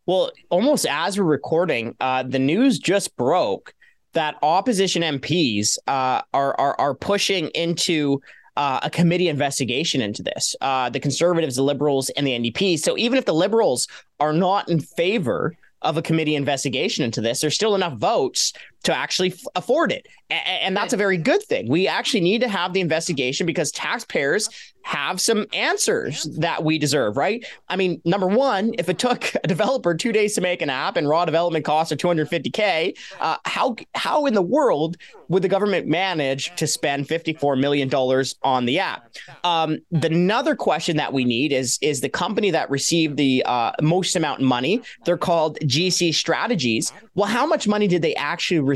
Well, 0.06 0.32
almost 0.50 0.86
as 0.86 1.18
we're 1.18 1.24
recording, 1.24 1.96
uh, 2.00 2.24
the 2.24 2.38
news 2.38 2.78
just 2.78 3.16
broke 3.16 3.72
that 4.12 4.36
opposition 4.42 5.02
MPs 5.02 5.78
uh, 5.86 6.22
are, 6.32 6.58
are 6.60 6.78
are 6.78 6.94
pushing 6.94 7.48
into 7.48 8.20
uh, 8.56 8.80
a 8.82 8.90
committee 8.90 9.28
investigation 9.28 10.00
into 10.00 10.22
this. 10.22 10.54
Uh, 10.60 10.88
the 10.90 11.00
Conservatives, 11.00 11.56
the 11.56 11.62
Liberals, 11.62 12.10
and 12.10 12.26
the 12.26 12.32
NDP. 12.32 12.78
So 12.78 12.96
even 12.96 13.18
if 13.18 13.24
the 13.24 13.34
Liberals 13.34 13.88
are 14.20 14.32
not 14.32 14.68
in 14.68 14.80
favor 14.80 15.56
of 15.84 15.96
a 15.96 16.02
committee 16.02 16.34
investigation 16.34 17.04
into 17.04 17.20
this, 17.20 17.40
there's 17.40 17.54
still 17.54 17.74
enough 17.74 17.94
votes 17.94 18.52
to 18.84 18.94
actually 18.94 19.34
afford 19.56 19.92
it. 19.92 20.06
And 20.30 20.76
that's 20.76 20.92
a 20.92 20.96
very 20.96 21.16
good 21.16 21.42
thing. 21.42 21.68
We 21.68 21.88
actually 21.88 22.20
need 22.20 22.40
to 22.40 22.48
have 22.48 22.72
the 22.72 22.80
investigation 22.80 23.46
because 23.46 23.70
taxpayers 23.72 24.48
have 24.82 25.18
some 25.18 25.46
answers 25.54 26.24
that 26.38 26.62
we 26.62 26.78
deserve, 26.78 27.16
right? 27.16 27.46
I 27.68 27.76
mean, 27.76 28.02
number 28.04 28.26
one, 28.26 28.74
if 28.78 28.90
it 28.90 28.98
took 28.98 29.34
a 29.42 29.48
developer 29.48 29.94
two 29.94 30.12
days 30.12 30.34
to 30.34 30.42
make 30.42 30.60
an 30.60 30.68
app 30.68 30.96
and 30.96 31.08
raw 31.08 31.24
development 31.24 31.64
costs 31.64 31.90
are 31.90 31.96
250K, 31.96 32.96
uh, 33.18 33.36
how, 33.46 33.76
how 33.94 34.26
in 34.26 34.34
the 34.34 34.42
world 34.42 34.98
would 35.28 35.42
the 35.42 35.48
government 35.48 35.86
manage 35.86 36.54
to 36.56 36.66
spend 36.66 37.08
$54 37.08 37.58
million 37.58 37.92
on 38.42 38.66
the 38.66 38.78
app? 38.78 39.10
Um, 39.42 39.78
the 39.90 40.08
another 40.08 40.54
question 40.54 40.98
that 40.98 41.14
we 41.14 41.24
need 41.24 41.52
is, 41.52 41.78
is 41.80 42.02
the 42.02 42.10
company 42.10 42.50
that 42.50 42.68
received 42.68 43.16
the 43.16 43.42
uh, 43.46 43.72
most 43.80 44.16
amount 44.16 44.40
of 44.40 44.46
money, 44.46 44.82
they're 45.06 45.16
called 45.16 45.58
GC 45.60 46.14
Strategies. 46.14 46.92
Well, 47.14 47.28
how 47.28 47.46
much 47.46 47.66
money 47.66 47.88
did 47.88 48.02
they 48.02 48.14
actually 48.16 48.60
receive 48.60 48.73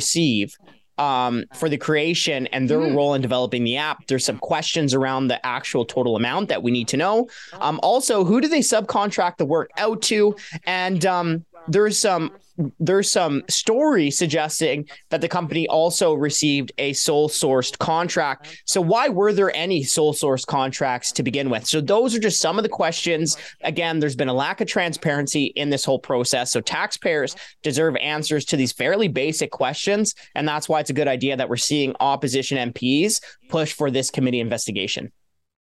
um, 0.98 1.44
for 1.54 1.68
the 1.68 1.78
creation 1.78 2.46
and 2.48 2.68
their 2.68 2.78
mm. 2.78 2.94
role 2.94 3.14
in 3.14 3.22
developing 3.22 3.64
the 3.64 3.76
app. 3.76 4.06
There's 4.06 4.24
some 4.24 4.38
questions 4.38 4.94
around 4.94 5.28
the 5.28 5.44
actual 5.46 5.84
total 5.84 6.16
amount 6.16 6.48
that 6.48 6.62
we 6.62 6.70
need 6.70 6.88
to 6.88 6.96
know. 6.96 7.28
Um, 7.60 7.78
also, 7.82 8.24
who 8.24 8.40
do 8.40 8.48
they 8.48 8.60
subcontract 8.60 9.36
the 9.36 9.46
work 9.46 9.70
out 9.78 10.02
to? 10.02 10.36
And 10.64 11.06
um, 11.06 11.44
there's 11.68 11.98
some 11.98 12.32
there's 12.80 13.10
some 13.10 13.42
story 13.48 14.10
suggesting 14.10 14.88
that 15.10 15.20
the 15.20 15.28
company 15.28 15.68
also 15.68 16.14
received 16.14 16.72
a 16.78 16.92
sole 16.92 17.28
sourced 17.28 17.78
contract. 17.78 18.62
So 18.64 18.80
why 18.80 19.08
were 19.08 19.32
there 19.32 19.54
any 19.54 19.84
sole 19.84 20.12
source 20.12 20.44
contracts 20.44 21.12
to 21.12 21.22
begin 21.22 21.50
with? 21.50 21.66
So 21.66 21.80
those 21.80 22.14
are 22.14 22.20
just 22.20 22.40
some 22.40 22.58
of 22.58 22.62
the 22.64 22.68
questions. 22.68 23.36
Again, 23.62 24.00
there's 24.00 24.16
been 24.16 24.28
a 24.28 24.34
lack 24.34 24.60
of 24.60 24.68
transparency 24.68 25.46
in 25.56 25.70
this 25.70 25.84
whole 25.84 25.98
process. 25.98 26.50
So 26.50 26.60
taxpayers 26.60 27.36
deserve 27.62 27.96
answers 27.96 28.44
to 28.46 28.56
these 28.56 28.72
fairly 28.72 29.08
basic 29.08 29.50
questions. 29.50 30.14
And 30.34 30.46
that's 30.46 30.68
why 30.68 30.80
it's 30.80 30.90
a 30.90 30.94
good 30.94 31.08
idea 31.08 31.36
that 31.36 31.48
we're 31.48 31.56
seeing 31.56 31.94
opposition 32.00 32.72
MPs 32.72 33.20
push 33.48 33.72
for 33.72 33.90
this 33.90 34.10
committee 34.10 34.40
investigation. 34.40 35.12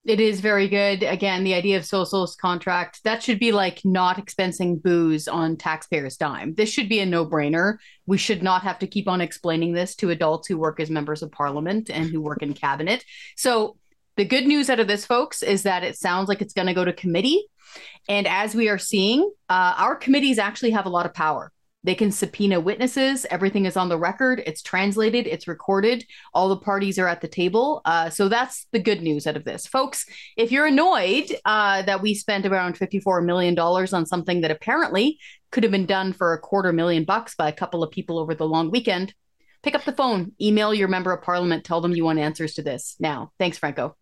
It 0.05 0.19
is 0.19 0.39
very 0.39 0.67
good. 0.67 1.01
Again, 1.01 1.43
the 1.43 1.55
idea 1.55 1.77
of 1.77 1.85
social 1.85 2.27
contract 2.39 3.03
that 3.05 3.23
should 3.23 3.39
be 3.39 3.51
like 3.51 3.83
not 3.83 4.17
expensing 4.17 4.79
booze 4.81 5.27
on 5.27 5.57
taxpayers' 5.57 6.15
dime. 6.15 6.53
This 6.53 6.69
should 6.69 6.87
be 6.87 6.99
a 6.99 7.07
no-brainer. 7.07 7.77
We 8.05 8.19
should 8.19 8.43
not 8.43 8.61
have 8.61 8.77
to 8.79 8.87
keep 8.87 9.07
on 9.07 9.19
explaining 9.19 9.73
this 9.73 9.95
to 9.95 10.11
adults 10.11 10.47
who 10.47 10.59
work 10.59 10.79
as 10.79 10.91
members 10.91 11.23
of 11.23 11.31
parliament 11.31 11.89
and 11.89 12.07
who 12.07 12.21
work 12.21 12.43
in 12.43 12.53
cabinet. 12.53 13.03
So 13.35 13.77
the 14.15 14.25
good 14.25 14.45
news 14.45 14.69
out 14.69 14.79
of 14.79 14.87
this, 14.87 15.05
folks, 15.05 15.41
is 15.41 15.63
that 15.63 15.83
it 15.83 15.97
sounds 15.97 16.29
like 16.29 16.41
it's 16.41 16.53
going 16.53 16.67
to 16.67 16.75
go 16.75 16.85
to 16.85 16.93
committee. 16.93 17.47
And 18.07 18.27
as 18.27 18.53
we 18.53 18.69
are 18.69 18.77
seeing, 18.77 19.27
uh, 19.49 19.73
our 19.75 19.95
committees 19.95 20.37
actually 20.37 20.71
have 20.71 20.85
a 20.85 20.89
lot 20.89 21.07
of 21.07 21.15
power. 21.15 21.51
They 21.85 21.95
can 21.95 22.11
subpoena 22.11 22.59
witnesses. 22.59 23.25
Everything 23.29 23.65
is 23.65 23.77
on 23.77 23.89
the 23.89 23.97
record. 23.97 24.41
It's 24.45 24.63
translated. 24.63 25.27
It's 25.27 25.47
recorded. 25.47 26.03
All 26.33 26.49
the 26.49 26.57
parties 26.57 26.97
are 26.97 27.07
at 27.07 27.21
the 27.21 27.27
table. 27.27 27.81
Uh, 27.85 28.09
so 28.09 28.27
that's 28.27 28.65
the 28.71 28.79
good 28.79 29.03
news 29.03 29.27
out 29.27 29.37
of 29.37 29.45
this, 29.45 29.67
folks. 29.67 30.05
If 30.35 30.51
you're 30.51 30.65
annoyed 30.65 31.27
uh, 31.45 31.83
that 31.83 32.01
we 32.01 32.15
spent 32.15 32.47
around 32.47 32.75
fifty-four 32.77 33.21
million 33.21 33.53
dollars 33.53 33.93
on 33.93 34.07
something 34.07 34.41
that 34.41 34.51
apparently 34.51 35.19
could 35.51 35.63
have 35.63 35.71
been 35.71 35.85
done 35.85 36.11
for 36.11 36.33
a 36.33 36.39
quarter 36.39 36.73
million 36.73 37.05
bucks 37.05 37.35
by 37.35 37.49
a 37.49 37.53
couple 37.53 37.83
of 37.83 37.91
people 37.91 38.17
over 38.17 38.33
the 38.33 38.47
long 38.47 38.71
weekend, 38.71 39.13
pick 39.61 39.75
up 39.75 39.85
the 39.85 39.93
phone, 39.93 40.31
email 40.41 40.73
your 40.73 40.87
member 40.87 41.13
of 41.13 41.23
parliament, 41.23 41.63
tell 41.63 41.81
them 41.81 41.95
you 41.95 42.03
want 42.03 42.19
answers 42.19 42.55
to 42.55 42.63
this 42.63 42.95
now. 42.99 43.31
Thanks, 43.37 43.59
Franco. 43.59 43.95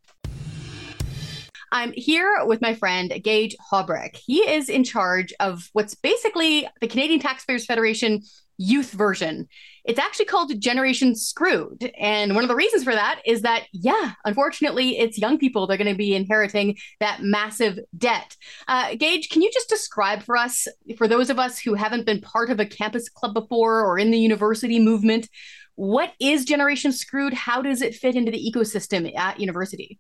I'm 1.74 1.92
here 1.94 2.46
with 2.46 2.62
my 2.62 2.76
friend 2.76 3.12
Gage 3.24 3.56
Haubrich. 3.72 4.16
He 4.16 4.48
is 4.48 4.70
in 4.70 4.84
charge 4.84 5.34
of 5.40 5.70
what's 5.74 5.96
basically 5.96 6.70
the 6.82 6.88
Canadian 6.88 7.20
Taxpayers 7.20 7.66
Federation 7.66 8.22
youth 8.60 8.92
version. 8.92 9.48
It's 9.84 9.98
actually 9.98 10.26
called 10.26 10.62
Generation 10.62 11.16
Screwed. 11.16 11.92
And 11.98 12.36
one 12.36 12.44
of 12.44 12.48
the 12.48 12.56
reasons 12.56 12.84
for 12.84 12.94
that 12.94 13.22
is 13.26 13.42
that, 13.42 13.64
yeah, 13.74 14.12
unfortunately, 14.24 15.00
it's 15.00 15.18
young 15.18 15.40
people. 15.40 15.66
They're 15.66 15.78
going 15.78 15.92
to 15.92 15.98
be 15.98 16.14
inheriting 16.14 16.78
that 17.00 17.24
massive 17.24 17.80
debt. 17.98 18.38
Uh, 18.68 18.94
Gage, 18.94 19.30
can 19.30 19.42
you 19.42 19.50
just 19.52 19.68
describe 19.68 20.22
for 20.22 20.38
us, 20.38 20.68
for 20.96 21.08
those 21.08 21.32
of 21.32 21.40
us 21.40 21.58
who 21.58 21.74
haven't 21.74 22.06
been 22.06 22.22
part 22.22 22.52
of 22.52 22.60
a 22.60 22.68
campus 22.68 23.10
club 23.10 23.34
before 23.34 23.84
or 23.84 23.98
in 23.98 24.12
the 24.12 24.20
university 24.20 24.80
movement, 24.80 25.28
what 25.74 26.14
is 26.20 26.46
Generation 26.46 26.92
Screwed? 26.92 27.34
How 27.34 27.64
does 27.64 27.82
it 27.82 27.96
fit 27.96 28.16
into 28.16 28.32
the 28.32 28.54
ecosystem 28.54 29.12
at 29.18 29.40
university? 29.40 30.00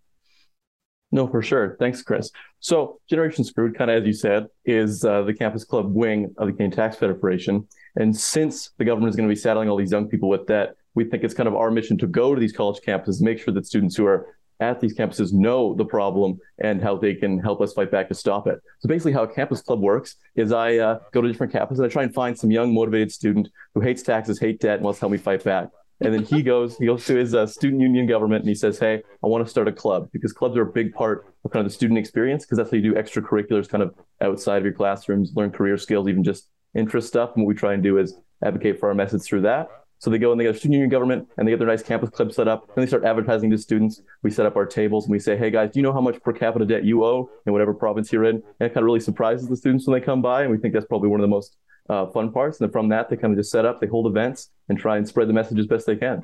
No, 1.14 1.28
for 1.28 1.44
sure. 1.44 1.78
Thanks, 1.80 2.02
Chris. 2.02 2.32
So, 2.60 3.00
Generation 3.08 3.44
Screwed, 3.44 3.78
kind 3.78 3.92
of 3.92 4.02
as 4.02 4.08
you 4.08 4.14
said, 4.14 4.48
is 4.66 5.06
uh, 5.06 5.22
the 5.22 5.34
campus 5.34 5.64
club 5.64 5.94
wing 5.94 6.34
of 6.40 6.48
the 6.48 6.54
Canadian 6.54 6.72
Tax 6.72 6.96
Federation. 6.96 7.68
And 7.96 8.18
since 8.18 8.72
the 8.80 8.84
government 8.84 9.12
is 9.12 9.16
going 9.16 9.30
to 9.30 9.32
be 9.32 9.40
saddling 9.40 9.70
all 9.70 9.78
these 9.78 9.92
young 9.92 10.08
people 10.08 10.28
with 10.28 10.48
debt, 10.48 10.76
we 10.96 11.06
think 11.06 11.24
it's 11.24 11.36
kind 11.36 11.48
of 11.48 11.54
our 11.54 11.70
mission 11.70 12.00
to 12.00 12.08
go 12.08 12.34
to 12.34 12.42
these 12.42 12.52
college 12.52 12.80
campuses, 12.84 13.22
make 13.22 13.38
sure 13.38 13.54
that 13.54 13.68
students 13.68 13.96
who 13.96 14.08
are 14.08 14.26
at 14.60 14.82
these 14.82 14.98
campuses 14.98 15.34
know 15.34 15.76
the 15.76 15.86
problem 15.86 16.40
and 16.64 16.82
how 16.82 16.98
they 16.98 17.14
can 17.14 17.38
help 17.38 17.62
us 17.62 17.74
fight 17.74 17.92
back 17.92 18.08
to 18.08 18.16
stop 18.16 18.48
it. 18.48 18.60
So 18.80 18.88
basically, 18.88 19.12
how 19.12 19.22
a 19.22 19.28
campus 19.32 19.62
club 19.62 19.82
works 19.82 20.16
is 20.36 20.52
I 20.52 20.78
uh, 20.78 20.98
go 21.12 21.22
to 21.22 21.28
different 21.28 21.54
campuses 21.54 21.78
and 21.78 21.86
I 21.86 21.90
try 21.90 22.02
and 22.02 22.14
find 22.14 22.36
some 22.36 22.50
young, 22.50 22.74
motivated 22.74 23.12
student 23.12 23.50
who 23.76 23.82
hates 23.82 24.02
taxes, 24.02 24.40
hate 24.40 24.60
debt, 24.62 24.78
and 24.78 24.84
wants 24.84 24.98
to 24.98 25.02
help 25.02 25.12
me 25.12 25.20
fight 25.20 25.44
back. 25.44 25.70
And 26.06 26.14
then 26.14 26.24
he 26.24 26.44
goes, 26.44 26.78
he 26.78 26.86
goes 26.86 27.06
to 27.06 27.16
his 27.16 27.34
uh, 27.34 27.48
student 27.48 27.82
union 27.82 28.06
government 28.08 28.42
and 28.42 28.50
he 28.50 28.56
says, 28.56 28.78
"Hey, 28.80 29.04
I 29.24 29.28
want 29.28 29.46
to 29.46 29.50
start 29.50 29.68
a 29.68 29.72
club 29.72 30.10
because 30.12 30.34
clubs 30.34 30.58
are 30.58 30.64
a 30.64 30.72
big 30.72 30.94
part 30.94 31.26
of 31.46 31.52
kind 31.52 31.66
of 31.66 31.72
the 31.72 31.76
student 31.76 31.98
experience 31.98 32.46
because 32.46 32.58
that's 32.58 32.72
how 32.72 32.78
you 32.78 32.84
do 32.84 32.94
extracurriculars, 32.94 33.70
kind 33.70 33.84
of 33.84 33.96
outside 34.22 34.58
of 34.58 34.64
your 34.64 34.74
classrooms, 34.74 35.32
learn 35.36 35.52
career 35.52 35.78
skills, 35.78 36.08
even 36.08 36.24
just 36.24 36.50
interest 36.76 37.08
stuff. 37.08 37.32
And 37.36 37.44
what 37.44 37.50
we 37.50 37.56
try 37.56 37.74
and 37.74 37.84
do 37.84 37.98
is 37.98 38.16
advocate 38.44 38.80
for 38.80 38.90
our 38.90 38.96
message 38.96 39.24
through 39.24 39.42
that. 39.42 39.70
So 40.00 40.10
they 40.10 40.18
go 40.18 40.32
and 40.32 40.40
they 40.40 40.44
get 40.44 40.54
a 40.54 40.58
student 40.58 40.74
union 40.74 40.90
government 40.90 41.30
and 41.38 41.48
they 41.48 41.52
get 41.54 41.60
their 41.60 41.68
nice 41.68 41.82
campus 41.82 42.10
club 42.10 42.34
set 42.34 42.46
up. 42.46 42.70
And 42.76 42.84
they 42.84 42.88
start 42.88 43.06
advertising 43.06 43.50
to 43.52 43.58
students. 43.58 44.02
We 44.22 44.32
set 44.32 44.46
up 44.46 44.58
our 44.58 44.66
tables 44.66 45.06
and 45.06 45.14
we 45.14 45.20
say, 45.20 45.38
hey 45.38 45.50
guys, 45.50 45.72
do 45.72 45.80
you 45.80 45.84
know 45.84 45.94
how 45.94 46.02
much 46.02 46.22
per 46.22 46.34
capita 46.34 46.66
debt 46.66 46.84
you 46.84 47.06
owe 47.06 47.30
in 47.46 47.54
whatever 47.54 47.74
province 47.74 48.12
you're 48.12 48.26
in? 48.26 48.36
And 48.36 48.44
it 48.60 48.74
kind 48.74 48.80
of 48.80 48.84
really 48.84 49.00
surprises 49.00 49.48
the 49.48 49.56
students 49.56 49.88
when 49.88 49.98
they 49.98 50.06
come 50.06 50.22
by. 50.22 50.42
And 50.42 50.52
we 50.52 50.58
think 50.58 50.74
that's 50.74 50.86
probably 50.88 51.08
one 51.08 51.22
of 51.22 51.24
the 51.24 51.30
most 51.30 51.56
uh, 51.90 52.08
fun 52.08 52.32
parts. 52.32 52.60
And 52.60 52.68
then 52.68 52.72
from 52.72 52.90
that, 52.90 53.10
they 53.10 53.18
kind 53.18 53.34
of 53.34 53.40
just 53.40 53.52
set 53.52 53.66
up, 53.66 53.82
they 53.82 53.88
hold 53.88 54.08
events 54.08 54.50
and 54.70 54.78
try 54.78 54.98
and 54.98 55.08
spread 55.08 55.28
the 55.28 55.34
message 55.34 55.60
as 55.60 55.68
best 55.68 55.86
they 55.86 55.96
can. 55.96 56.24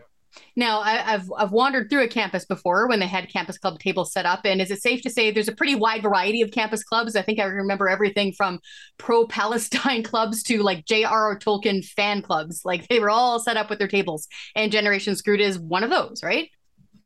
Now, 0.56 0.82
I, 0.82 0.98
have 0.98 1.32
I've 1.38 1.52
wandered 1.52 1.90
through 1.90 2.04
a 2.04 2.08
campus 2.08 2.46
before 2.46 2.88
when 2.88 3.00
they 3.00 3.08
had 3.08 3.30
campus 3.30 3.58
club 3.58 3.80
tables 3.80 4.12
set 4.12 4.26
up, 4.26 4.42
and 4.46 4.62
is 4.62 4.72
it 4.72 4.82
safe 4.82 5.02
to 5.02 5.10
say 5.10 5.32
there's 5.32 5.48
a 5.48 5.56
pretty 5.56 5.76
wide 5.76 6.04
variety 6.04 6.42
of 6.42 6.52
campus 6.52 6.84
clubs? 6.84 7.16
I 7.16 7.22
think 7.22 7.40
I 7.40 7.46
remember 7.46 7.90
everything 7.90 8.34
from 8.34 8.60
pro 8.98 9.26
Palestine 9.26 10.04
clubs 10.04 10.44
to 10.44 10.62
like 10.62 10.86
J.R.R. 10.86 11.40
Tolkien 11.40 11.84
fan 11.84 12.22
clubs. 12.22 12.62
Like 12.64 12.88
they 12.88 13.00
were 13.00 13.10
all 13.10 13.40
set 13.40 13.58
up 13.58 13.70
with 13.70 13.80
their 13.80 13.88
tables, 13.88 14.28
and 14.56 14.72
Generation 14.72 15.16
Screwed 15.16 15.42
is 15.42 15.58
one 15.58 15.84
of 15.84 15.90
those, 15.90 16.22
right? 16.24 16.50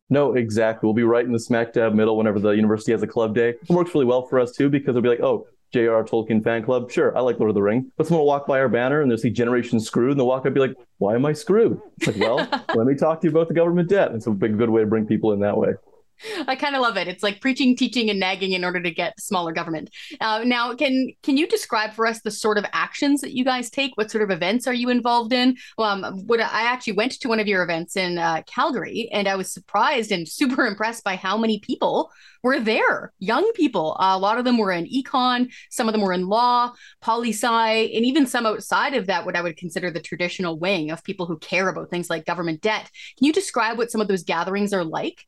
No, 0.10 0.34
exactly. 0.34 0.86
We'll 0.86 0.94
be 0.94 1.04
right 1.04 1.26
in 1.26 1.32
the 1.32 1.40
smack 1.40 1.74
dab 1.74 1.94
middle 1.94 2.18
whenever 2.18 2.40
the 2.40 2.52
university 2.52 2.92
has 2.92 3.02
a 3.02 3.08
club 3.08 3.34
day. 3.34 3.50
It 3.50 3.70
works 3.70 3.96
really 3.96 4.06
well 4.06 4.28
for 4.28 4.40
us 4.40 4.52
too 4.52 4.70
because 4.70 4.90
it'll 4.90 5.02
be 5.02 5.10
like, 5.10 5.22
oh, 5.22 5.48
J.R.R. 5.74 6.04
Tolkien 6.04 6.44
fan 6.44 6.64
club. 6.64 6.92
Sure, 6.92 7.16
I 7.18 7.22
like 7.22 7.40
Lord 7.40 7.50
of 7.50 7.56
the 7.56 7.62
Ring. 7.62 7.92
But 7.98 8.08
someone 8.08 8.22
will 8.22 8.28
walk 8.28 8.48
by 8.48 8.60
our 8.60 8.70
banner 8.70 9.02
and 9.02 9.10
they'll 9.10 9.18
see 9.18 9.30
Generation 9.30 9.80
Screwed, 9.80 10.12
and 10.12 10.20
they'll 10.20 10.28
walk 10.28 10.42
up 10.42 10.46
and 10.48 10.56
be 10.56 10.62
like, 10.62 10.76
"Why 11.00 11.16
am 11.16 11.26
I 11.26 11.34
screwed?" 11.34 11.82
It's 11.98 12.08
like, 12.08 12.18
well, 12.18 12.38
let 12.76 12.88
me 12.88 12.96
talk 12.96 13.22
to 13.22 13.28
you 13.28 13.32
about 13.32 13.48
the 13.48 13.54
government 13.54 13.90
debt. 13.90 14.12
It's 14.14 14.28
a 14.28 14.32
big, 14.32 14.58
good 14.58 14.70
way 14.70 14.82
to 14.82 14.88
bring 14.88 15.06
people 15.06 15.34
in 15.34 15.40
that 15.42 15.58
way. 15.58 15.74
I 16.48 16.56
kind 16.56 16.76
of 16.76 16.82
love 16.82 16.98
it. 16.98 17.08
It's 17.08 17.24
like 17.24 17.42
preaching, 17.42 17.76
teaching, 17.76 18.10
and 18.10 18.20
nagging 18.20 18.54
in 18.54 18.64
order 18.64 18.82
to 18.82 18.92
get 18.92 19.20
smaller 19.20 19.52
government. 19.52 19.90
Uh, 20.20 20.44
now, 20.46 20.74
can 20.76 21.12
can 21.24 21.38
you 21.38 21.48
describe 21.48 21.94
for 21.94 22.06
us 22.06 22.22
the 22.22 22.32
sort 22.32 22.58
of 22.58 22.66
actions 22.74 23.22
that 23.22 23.34
you 23.34 23.44
guys 23.44 23.70
take? 23.70 23.92
What 23.96 24.12
sort 24.12 24.24
of 24.24 24.32
events 24.32 24.68
are 24.68 24.74
you 24.74 24.90
involved 24.90 25.34
in? 25.34 25.58
Um, 25.78 26.04
what 26.26 26.40
I 26.40 26.64
actually 26.64 26.94
went 26.94 27.14
to 27.14 27.28
one 27.28 27.40
of 27.40 27.48
your 27.48 27.64
events 27.64 27.96
in 27.96 28.18
uh, 28.18 28.42
Calgary, 28.46 29.10
and 29.12 29.28
I 29.28 29.36
was 29.36 29.52
surprised 29.54 30.12
and 30.12 30.28
super 30.44 30.66
impressed 30.66 31.04
by 31.04 31.16
how 31.16 31.38
many 31.38 31.60
people 31.60 32.12
were 32.44 32.60
there. 32.60 33.14
Young 33.20 33.52
people. 33.54 33.96
Uh, 34.00 34.16
a 34.16 34.20
lot 34.20 34.38
of 34.38 34.46
them 34.46 34.58
were 34.58 34.72
in 34.72 34.86
econ. 34.86 35.52
Some 35.70 35.88
of 35.88 35.94
them 35.94 36.02
were 36.02 36.14
in 36.14 36.28
law, 36.28 36.74
poli 37.02 37.32
sci, 37.32 37.72
and 37.72 38.06
even 38.06 38.28
some 38.28 38.46
outside 38.46 38.94
of 38.94 39.08
that. 39.08 39.26
What 39.26 39.36
I 39.36 39.42
would 39.42 39.58
consider 39.58 39.90
the 39.90 40.02
traditional 40.02 40.60
wing 40.60 40.92
of 40.92 41.04
people 41.04 41.26
who 41.26 41.38
care 41.38 41.70
about 41.70 41.90
things 41.90 42.10
like 42.10 42.26
government 42.26 42.62
debt. 42.62 42.90
Can 43.18 43.26
you 43.26 43.34
describe 43.34 43.78
what 43.78 43.92
some 43.92 44.02
of 44.02 44.08
those 44.08 44.24
gatherings 44.24 44.74
are 44.74 44.84
like? 44.84 45.26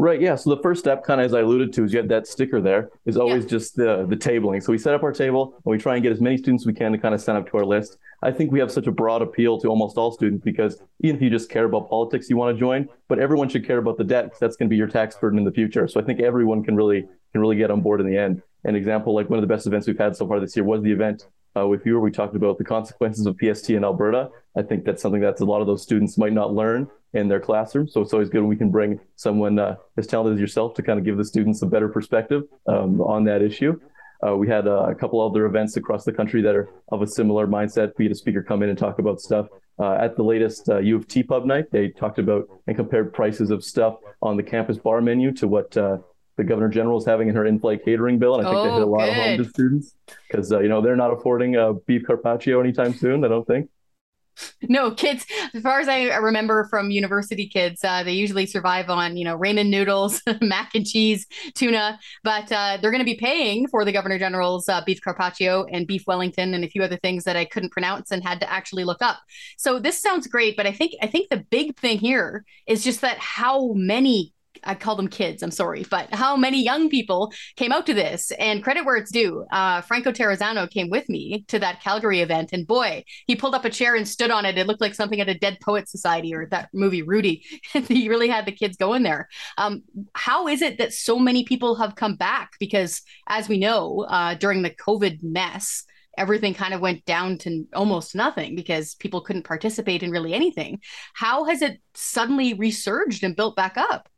Right. 0.00 0.18
Yeah. 0.18 0.34
So 0.34 0.48
the 0.48 0.62
first 0.62 0.80
step, 0.80 1.04
kind 1.04 1.20
of 1.20 1.26
as 1.26 1.34
I 1.34 1.40
alluded 1.40 1.74
to, 1.74 1.84
is 1.84 1.92
you 1.92 2.00
get 2.00 2.08
that 2.08 2.26
sticker 2.26 2.58
there 2.62 2.88
is 3.04 3.18
always 3.18 3.44
yeah. 3.44 3.50
just 3.50 3.76
the 3.76 4.06
the 4.08 4.16
tabling. 4.16 4.62
So 4.62 4.72
we 4.72 4.78
set 4.78 4.94
up 4.94 5.02
our 5.02 5.12
table 5.12 5.52
and 5.62 5.70
we 5.70 5.76
try 5.76 5.94
and 5.94 6.02
get 6.02 6.10
as 6.10 6.22
many 6.22 6.38
students 6.38 6.62
as 6.62 6.66
we 6.66 6.72
can 6.72 6.90
to 6.92 6.96
kind 6.96 7.14
of 7.14 7.20
sign 7.20 7.36
up 7.36 7.50
to 7.50 7.58
our 7.58 7.66
list. 7.66 7.98
I 8.22 8.30
think 8.30 8.50
we 8.50 8.60
have 8.60 8.72
such 8.72 8.86
a 8.86 8.92
broad 8.92 9.20
appeal 9.20 9.60
to 9.60 9.68
almost 9.68 9.98
all 9.98 10.10
students 10.10 10.42
because 10.42 10.80
even 11.00 11.16
if 11.16 11.22
you 11.22 11.28
just 11.28 11.50
care 11.50 11.66
about 11.66 11.90
politics, 11.90 12.30
you 12.30 12.38
want 12.38 12.56
to 12.56 12.58
join, 12.58 12.88
but 13.08 13.18
everyone 13.18 13.50
should 13.50 13.66
care 13.66 13.76
about 13.76 13.98
the 13.98 14.04
debt 14.04 14.24
because 14.24 14.38
that's 14.38 14.56
going 14.56 14.70
to 14.70 14.70
be 14.70 14.78
your 14.78 14.88
tax 14.88 15.16
burden 15.16 15.38
in 15.38 15.44
the 15.44 15.52
future. 15.52 15.86
So 15.86 16.00
I 16.00 16.02
think 16.02 16.20
everyone 16.20 16.64
can 16.64 16.76
really 16.76 17.06
can 17.32 17.42
really 17.42 17.56
get 17.56 17.70
on 17.70 17.82
board 17.82 18.00
in 18.00 18.06
the 18.06 18.16
end. 18.16 18.40
An 18.64 18.76
example, 18.76 19.14
like 19.14 19.28
one 19.28 19.38
of 19.38 19.46
the 19.46 19.54
best 19.54 19.66
events 19.66 19.86
we've 19.86 19.98
had 19.98 20.16
so 20.16 20.26
far 20.26 20.40
this 20.40 20.56
year 20.56 20.64
was 20.64 20.82
the 20.82 20.92
event 20.92 21.26
uh, 21.56 21.66
with 21.66 21.84
you 21.86 21.98
we 22.00 22.10
talked 22.10 22.36
about 22.36 22.58
the 22.58 22.64
consequences 22.64 23.26
of 23.26 23.36
PST 23.40 23.70
in 23.70 23.84
Alberta. 23.84 24.30
I 24.56 24.62
think 24.62 24.84
that's 24.84 25.02
something 25.02 25.20
that 25.20 25.40
a 25.40 25.44
lot 25.44 25.60
of 25.60 25.66
those 25.66 25.82
students 25.82 26.18
might 26.18 26.32
not 26.32 26.52
learn 26.52 26.88
in 27.12 27.28
their 27.28 27.40
classroom. 27.40 27.88
So 27.88 28.00
it's 28.00 28.12
always 28.12 28.28
good 28.28 28.40
when 28.40 28.48
we 28.48 28.56
can 28.56 28.70
bring 28.70 29.00
someone 29.16 29.58
uh, 29.58 29.76
as 29.96 30.06
talented 30.06 30.34
as 30.34 30.40
yourself 30.40 30.74
to 30.74 30.82
kind 30.82 30.98
of 30.98 31.04
give 31.04 31.16
the 31.16 31.24
students 31.24 31.62
a 31.62 31.66
better 31.66 31.88
perspective 31.88 32.44
um, 32.66 33.00
on 33.00 33.24
that 33.24 33.42
issue. 33.42 33.80
Uh, 34.26 34.36
we 34.36 34.46
had 34.46 34.66
uh, 34.66 34.84
a 34.84 34.94
couple 34.94 35.20
other 35.20 35.46
events 35.46 35.76
across 35.76 36.04
the 36.04 36.12
country 36.12 36.42
that 36.42 36.54
are 36.54 36.68
of 36.92 37.02
a 37.02 37.06
similar 37.06 37.46
mindset. 37.46 37.92
We 37.96 38.04
had 38.04 38.12
a 38.12 38.16
speaker 38.16 38.42
come 38.42 38.62
in 38.62 38.68
and 38.68 38.78
talk 38.78 38.98
about 38.98 39.20
stuff. 39.20 39.46
Uh, 39.78 39.94
at 39.94 40.14
the 40.14 40.22
latest 40.22 40.68
uh, 40.68 40.78
U 40.78 40.96
of 40.96 41.08
T 41.08 41.22
pub 41.22 41.46
night, 41.46 41.70
they 41.70 41.88
talked 41.88 42.18
about 42.18 42.46
and 42.66 42.76
compared 42.76 43.14
prices 43.14 43.50
of 43.50 43.64
stuff 43.64 43.96
on 44.20 44.36
the 44.36 44.42
campus 44.42 44.76
bar 44.76 45.00
menu 45.00 45.32
to 45.32 45.48
what 45.48 45.74
uh, 45.76 45.98
the 46.40 46.44
governor 46.44 46.70
general 46.70 46.96
is 46.96 47.04
having 47.04 47.28
in 47.28 47.34
her 47.34 47.44
in-flight 47.44 47.84
catering 47.84 48.18
bill, 48.18 48.36
and 48.36 48.46
I 48.46 48.50
think 48.50 48.58
oh, 48.58 48.64
they 48.64 48.72
hit 48.72 48.82
a 48.82 48.86
lot 48.86 49.00
good. 49.00 49.10
of 49.10 49.14
home 49.16 49.36
to 49.36 49.44
students 49.44 49.94
because 50.26 50.50
uh, 50.50 50.60
you 50.60 50.68
know 50.68 50.80
they're 50.80 50.96
not 50.96 51.12
affording 51.12 51.54
beef 51.86 52.02
carpaccio 52.06 52.60
anytime 52.60 52.94
soon. 52.94 53.24
I 53.24 53.28
don't 53.28 53.46
think. 53.46 53.68
no 54.62 54.90
kids 54.92 55.26
as 55.54 55.62
far 55.62 55.80
as 55.80 55.88
i 55.88 56.04
remember 56.16 56.66
from 56.70 56.90
university 56.90 57.46
kids 57.46 57.84
uh, 57.84 58.02
they 58.04 58.12
usually 58.12 58.46
survive 58.46 58.88
on 58.88 59.16
you 59.16 59.24
know 59.24 59.36
ramen 59.36 59.68
noodles 59.68 60.22
mac 60.40 60.74
and 60.74 60.86
cheese 60.86 61.26
tuna 61.54 61.98
but 62.22 62.50
uh, 62.52 62.78
they're 62.80 62.92
going 62.92 63.00
to 63.00 63.04
be 63.04 63.16
paying 63.16 63.66
for 63.66 63.84
the 63.84 63.92
governor 63.92 64.18
general's 64.18 64.66
uh, 64.68 64.80
beef 64.86 65.00
carpaccio 65.02 65.66
and 65.72 65.86
beef 65.86 66.04
wellington 66.06 66.54
and 66.54 66.64
a 66.64 66.68
few 66.68 66.82
other 66.82 66.96
things 66.98 67.24
that 67.24 67.36
i 67.36 67.44
couldn't 67.44 67.72
pronounce 67.72 68.12
and 68.12 68.22
had 68.22 68.40
to 68.40 68.50
actually 68.50 68.84
look 68.84 69.02
up 69.02 69.18
so 69.58 69.78
this 69.78 70.00
sounds 70.00 70.26
great 70.26 70.56
but 70.56 70.66
i 70.66 70.72
think 70.72 70.92
i 71.02 71.06
think 71.06 71.28
the 71.28 71.44
big 71.50 71.76
thing 71.76 71.98
here 71.98 72.44
is 72.66 72.82
just 72.82 73.02
that 73.02 73.18
how 73.18 73.72
many 73.74 74.32
I 74.64 74.74
call 74.74 74.96
them 74.96 75.08
kids, 75.08 75.42
I'm 75.42 75.50
sorry, 75.50 75.84
but 75.90 76.12
how 76.12 76.36
many 76.36 76.62
young 76.62 76.90
people 76.90 77.32
came 77.56 77.72
out 77.72 77.86
to 77.86 77.94
this? 77.94 78.30
And 78.32 78.62
credit 78.62 78.84
where 78.84 78.96
it's 78.96 79.10
due. 79.10 79.46
Uh, 79.50 79.80
Franco 79.80 80.12
Terrazzano 80.12 80.70
came 80.70 80.90
with 80.90 81.08
me 81.08 81.44
to 81.48 81.58
that 81.58 81.82
Calgary 81.82 82.20
event, 82.20 82.50
and 82.52 82.66
boy, 82.66 83.04
he 83.26 83.36
pulled 83.36 83.54
up 83.54 83.64
a 83.64 83.70
chair 83.70 83.94
and 83.94 84.06
stood 84.06 84.30
on 84.30 84.44
it. 84.44 84.58
It 84.58 84.66
looked 84.66 84.80
like 84.80 84.94
something 84.94 85.20
at 85.20 85.28
a 85.28 85.38
Dead 85.38 85.58
Poet 85.62 85.88
Society 85.88 86.34
or 86.34 86.46
that 86.46 86.68
movie 86.72 87.02
Rudy. 87.02 87.44
he 87.72 88.08
really 88.08 88.28
had 88.28 88.46
the 88.46 88.52
kids 88.52 88.76
going 88.76 89.02
there. 89.02 89.28
Um, 89.56 89.82
how 90.14 90.48
is 90.48 90.62
it 90.62 90.78
that 90.78 90.92
so 90.92 91.18
many 91.18 91.44
people 91.44 91.76
have 91.76 91.96
come 91.96 92.16
back? 92.16 92.50
Because 92.58 93.02
as 93.28 93.48
we 93.48 93.58
know, 93.58 94.04
uh, 94.08 94.34
during 94.34 94.62
the 94.62 94.70
COVID 94.70 95.22
mess, 95.22 95.84
everything 96.18 96.54
kind 96.54 96.74
of 96.74 96.80
went 96.80 97.04
down 97.04 97.38
to 97.38 97.64
almost 97.74 98.14
nothing 98.14 98.54
because 98.54 98.94
people 98.96 99.22
couldn't 99.22 99.44
participate 99.44 100.02
in 100.02 100.10
really 100.10 100.34
anything. 100.34 100.80
How 101.14 101.44
has 101.44 101.62
it 101.62 101.80
suddenly 101.94 102.54
resurged 102.54 103.24
and 103.24 103.36
built 103.36 103.56
back 103.56 103.78
up? 103.78 104.08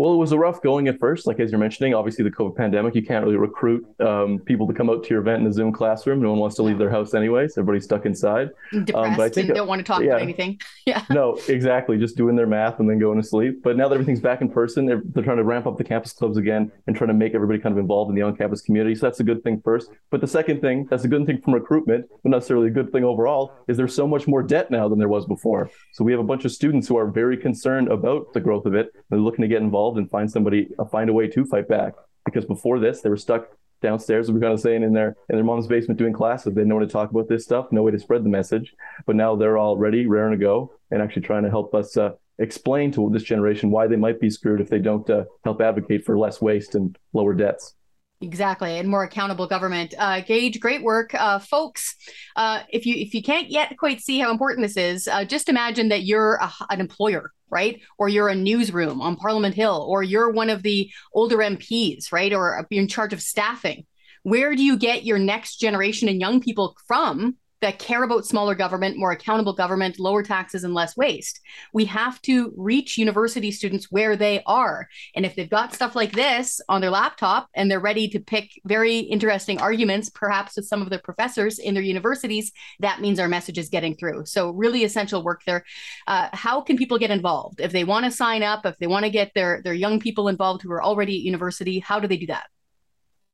Well, 0.00 0.14
it 0.14 0.16
was 0.16 0.32
a 0.32 0.38
rough 0.38 0.62
going 0.62 0.88
at 0.88 0.98
first, 0.98 1.26
like 1.26 1.40
as 1.40 1.52
you're 1.52 1.60
mentioning. 1.60 1.92
Obviously, 1.92 2.24
the 2.24 2.30
COVID 2.30 2.56
pandemic, 2.56 2.94
you 2.94 3.02
can't 3.02 3.22
really 3.22 3.36
recruit 3.36 3.84
um, 4.00 4.38
people 4.38 4.66
to 4.66 4.72
come 4.72 4.88
out 4.88 5.04
to 5.04 5.10
your 5.10 5.20
event 5.20 5.42
in 5.42 5.46
a 5.46 5.52
Zoom 5.52 5.72
classroom. 5.72 6.22
No 6.22 6.30
one 6.30 6.38
wants 6.38 6.56
to 6.56 6.62
leave 6.62 6.78
their 6.78 6.88
house 6.88 7.12
anyways. 7.12 7.58
Everybody's 7.58 7.84
stuck 7.84 8.06
inside. 8.06 8.48
Depressed 8.72 8.94
um, 8.94 9.16
but 9.18 9.24
I 9.24 9.28
think, 9.28 9.48
and 9.48 9.56
don't 9.56 9.68
want 9.68 9.80
to 9.80 9.84
talk 9.84 10.00
yeah, 10.00 10.12
about 10.12 10.22
anything. 10.22 10.58
Yeah. 10.86 11.04
No, 11.10 11.38
exactly. 11.46 11.98
Just 11.98 12.16
doing 12.16 12.34
their 12.34 12.46
math 12.46 12.80
and 12.80 12.88
then 12.88 12.98
going 12.98 13.20
to 13.20 13.26
sleep. 13.26 13.62
But 13.62 13.76
now 13.76 13.86
that 13.88 13.94
everything's 13.94 14.18
back 14.18 14.40
in 14.40 14.48
person, 14.48 14.86
they're, 14.86 15.02
they're 15.04 15.22
trying 15.22 15.36
to 15.36 15.44
ramp 15.44 15.66
up 15.66 15.76
the 15.76 15.84
campus 15.84 16.12
clubs 16.12 16.38
again 16.38 16.72
and 16.86 16.96
trying 16.96 17.08
to 17.08 17.14
make 17.14 17.34
everybody 17.34 17.60
kind 17.60 17.74
of 17.74 17.78
involved 17.78 18.08
in 18.08 18.16
the 18.16 18.22
on-campus 18.22 18.62
community. 18.62 18.94
So 18.96 19.06
that's 19.06 19.20
a 19.20 19.24
good 19.24 19.44
thing 19.44 19.60
first. 19.62 19.90
But 20.10 20.22
the 20.22 20.26
second 20.26 20.62
thing, 20.62 20.86
that's 20.90 21.04
a 21.04 21.08
good 21.08 21.26
thing 21.26 21.42
from 21.42 21.52
recruitment, 21.52 22.06
but 22.08 22.30
not 22.30 22.38
necessarily 22.38 22.68
a 22.68 22.70
good 22.70 22.90
thing 22.90 23.04
overall, 23.04 23.52
is 23.68 23.76
there's 23.76 23.94
so 23.94 24.08
much 24.08 24.26
more 24.26 24.42
debt 24.42 24.70
now 24.70 24.88
than 24.88 24.98
there 24.98 25.08
was 25.08 25.26
before. 25.26 25.70
So 25.92 26.02
we 26.02 26.12
have 26.12 26.20
a 26.20 26.24
bunch 26.24 26.46
of 26.46 26.50
students 26.50 26.88
who 26.88 26.96
are 26.96 27.06
very 27.06 27.36
concerned 27.36 27.88
about 27.88 28.32
the 28.32 28.40
growth 28.40 28.64
of 28.64 28.74
it. 28.74 28.92
They're 29.10 29.20
looking 29.20 29.42
to 29.42 29.48
get 29.48 29.60
involved 29.60 29.89
and 29.96 30.10
find 30.10 30.30
somebody 30.30 30.68
uh, 30.78 30.84
find 30.84 31.10
a 31.10 31.12
way 31.12 31.28
to 31.28 31.44
fight 31.44 31.68
back. 31.68 31.94
Because 32.24 32.44
before 32.44 32.78
this, 32.78 33.00
they 33.00 33.08
were 33.08 33.16
stuck 33.16 33.48
downstairs, 33.80 34.28
we 34.28 34.34
were 34.34 34.40
kind 34.40 34.52
of 34.52 34.60
saying 34.60 34.82
in 34.82 34.92
their 34.92 35.16
in 35.28 35.36
their 35.36 35.44
mom's 35.44 35.66
basement 35.66 35.98
doing 35.98 36.12
classes. 36.12 36.54
They 36.54 36.60
didn't 36.60 36.68
know 36.68 36.78
to 36.78 36.86
talk 36.86 37.10
about 37.10 37.28
this 37.28 37.44
stuff, 37.44 37.72
no 37.72 37.82
way 37.82 37.92
to 37.92 37.98
spread 37.98 38.24
the 38.24 38.28
message. 38.28 38.74
But 39.06 39.16
now 39.16 39.36
they're 39.36 39.58
all 39.58 39.76
ready, 39.76 40.06
raring 40.06 40.38
to 40.38 40.44
go, 40.44 40.72
and 40.90 41.02
actually 41.02 41.22
trying 41.22 41.44
to 41.44 41.50
help 41.50 41.74
us 41.74 41.96
uh, 41.96 42.12
explain 42.38 42.92
to 42.92 43.10
this 43.12 43.22
generation 43.22 43.70
why 43.70 43.86
they 43.86 43.96
might 43.96 44.20
be 44.20 44.30
screwed 44.30 44.60
if 44.60 44.68
they 44.68 44.78
don't 44.78 45.08
uh, 45.10 45.24
help 45.44 45.60
advocate 45.60 46.04
for 46.04 46.18
less 46.18 46.40
waste 46.40 46.74
and 46.74 46.96
lower 47.12 47.34
debts. 47.34 47.74
Exactly, 48.22 48.78
and 48.78 48.88
more 48.88 49.04
accountable 49.04 49.46
government. 49.46 49.94
Uh, 49.98 50.20
Gage, 50.20 50.60
great 50.60 50.82
work, 50.82 51.14
uh, 51.14 51.38
folks. 51.38 51.94
Uh, 52.36 52.60
if 52.68 52.84
you 52.84 52.94
if 52.96 53.14
you 53.14 53.22
can't 53.22 53.50
yet 53.50 53.76
quite 53.78 54.00
see 54.00 54.18
how 54.18 54.30
important 54.30 54.66
this 54.66 54.76
is, 54.76 55.08
uh, 55.08 55.24
just 55.24 55.48
imagine 55.48 55.88
that 55.88 56.02
you're 56.02 56.34
a, 56.34 56.52
an 56.68 56.80
employer, 56.80 57.32
right? 57.50 57.80
Or 57.98 58.08
you're 58.08 58.28
a 58.28 58.34
newsroom 58.34 59.00
on 59.00 59.16
Parliament 59.16 59.54
Hill, 59.54 59.84
or 59.88 60.02
you're 60.02 60.30
one 60.30 60.50
of 60.50 60.62
the 60.62 60.90
older 61.12 61.38
MPs, 61.38 62.12
right? 62.12 62.32
Or 62.32 62.66
you're 62.70 62.82
in 62.82 62.88
charge 62.88 63.12
of 63.12 63.22
staffing. 63.22 63.86
Where 64.22 64.54
do 64.54 64.62
you 64.62 64.76
get 64.76 65.04
your 65.04 65.18
next 65.18 65.56
generation 65.56 66.08
and 66.08 66.20
young 66.20 66.40
people 66.40 66.76
from 66.86 67.36
that 67.60 67.78
care 67.78 68.02
about 68.02 68.26
smaller 68.26 68.54
government, 68.54 68.96
more 68.96 69.12
accountable 69.12 69.52
government, 69.52 69.98
lower 69.98 70.22
taxes, 70.22 70.64
and 70.64 70.74
less 70.74 70.96
waste. 70.96 71.40
We 71.72 71.84
have 71.86 72.20
to 72.22 72.52
reach 72.56 72.98
university 72.98 73.50
students 73.50 73.90
where 73.90 74.16
they 74.16 74.42
are. 74.46 74.88
And 75.14 75.26
if 75.26 75.36
they've 75.36 75.48
got 75.48 75.74
stuff 75.74 75.94
like 75.94 76.12
this 76.12 76.60
on 76.68 76.80
their 76.80 76.90
laptop 76.90 77.48
and 77.54 77.70
they're 77.70 77.80
ready 77.80 78.08
to 78.08 78.20
pick 78.20 78.50
very 78.64 78.98
interesting 78.98 79.60
arguments, 79.60 80.08
perhaps 80.10 80.56
with 80.56 80.66
some 80.66 80.82
of 80.82 80.90
their 80.90 80.98
professors 80.98 81.58
in 81.58 81.74
their 81.74 81.82
universities, 81.82 82.52
that 82.80 83.00
means 83.00 83.20
our 83.20 83.28
message 83.28 83.58
is 83.58 83.68
getting 83.68 83.94
through. 83.94 84.24
So, 84.26 84.50
really 84.50 84.84
essential 84.84 85.22
work 85.22 85.42
there. 85.44 85.64
Uh, 86.06 86.28
how 86.32 86.60
can 86.60 86.76
people 86.76 86.98
get 86.98 87.10
involved? 87.10 87.60
If 87.60 87.72
they 87.72 87.84
want 87.84 88.04
to 88.06 88.10
sign 88.10 88.42
up, 88.42 88.64
if 88.64 88.78
they 88.78 88.86
want 88.86 89.04
to 89.04 89.10
get 89.10 89.32
their, 89.34 89.60
their 89.62 89.74
young 89.74 90.00
people 90.00 90.28
involved 90.28 90.62
who 90.62 90.72
are 90.72 90.82
already 90.82 91.16
at 91.16 91.22
university, 91.22 91.78
how 91.78 92.00
do 92.00 92.08
they 92.08 92.16
do 92.16 92.26
that? 92.26 92.46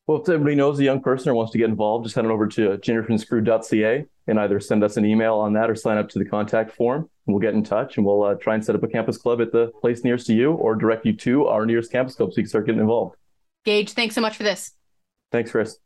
Well, 0.07 0.23
if 0.23 0.29
anybody 0.29 0.55
knows 0.55 0.79
a 0.79 0.85
young 0.85 1.01
person 1.01 1.31
or 1.31 1.35
wants 1.35 1.51
to 1.53 1.59
get 1.59 1.69
involved, 1.69 2.05
just 2.05 2.15
head 2.15 2.25
on 2.25 2.31
over 2.31 2.47
to 2.47 2.79
generationscrewed.ca 2.79 4.05
and 4.29 4.41
either 4.41 4.61
send 4.61 4.85
us 4.85 4.97
an 4.97 5.05
email 5.05 5.35
on 5.35 5.53
that 5.55 5.69
or 5.69 5.75
sign 5.75 5.99
up 5.99 6.09
to 6.11 6.21
the 6.21 6.25
contact 6.25 6.71
form. 6.71 7.11
And 7.27 7.35
we'll 7.35 7.41
get 7.41 7.55
in 7.55 7.65
touch 7.65 7.97
and 7.97 8.07
we'll 8.07 8.23
uh, 8.23 8.35
try 8.35 8.55
and 8.55 8.65
set 8.65 8.77
up 8.77 8.85
a 8.85 8.89
campus 8.89 9.19
club 9.19 9.41
at 9.41 9.51
the 9.51 9.73
place 9.81 10.05
nearest 10.05 10.29
to 10.29 10.35
you 10.35 10.53
or 10.53 10.77
direct 10.77 11.07
you 11.07 11.13
to 11.17 11.47
our 11.47 11.67
nearest 11.67 11.91
campus 11.91 12.15
club 12.15 12.33
so 12.33 12.37
you 12.37 12.45
can 12.45 12.49
start 12.49 12.67
getting 12.67 12.81
involved. 12.81 13.17
Gage, 13.65 13.93
thanks 13.93 14.15
so 14.15 14.21
much 14.21 14.37
for 14.37 14.45
this. 14.45 14.73
Thanks, 15.33 15.51
Chris. 15.51 15.79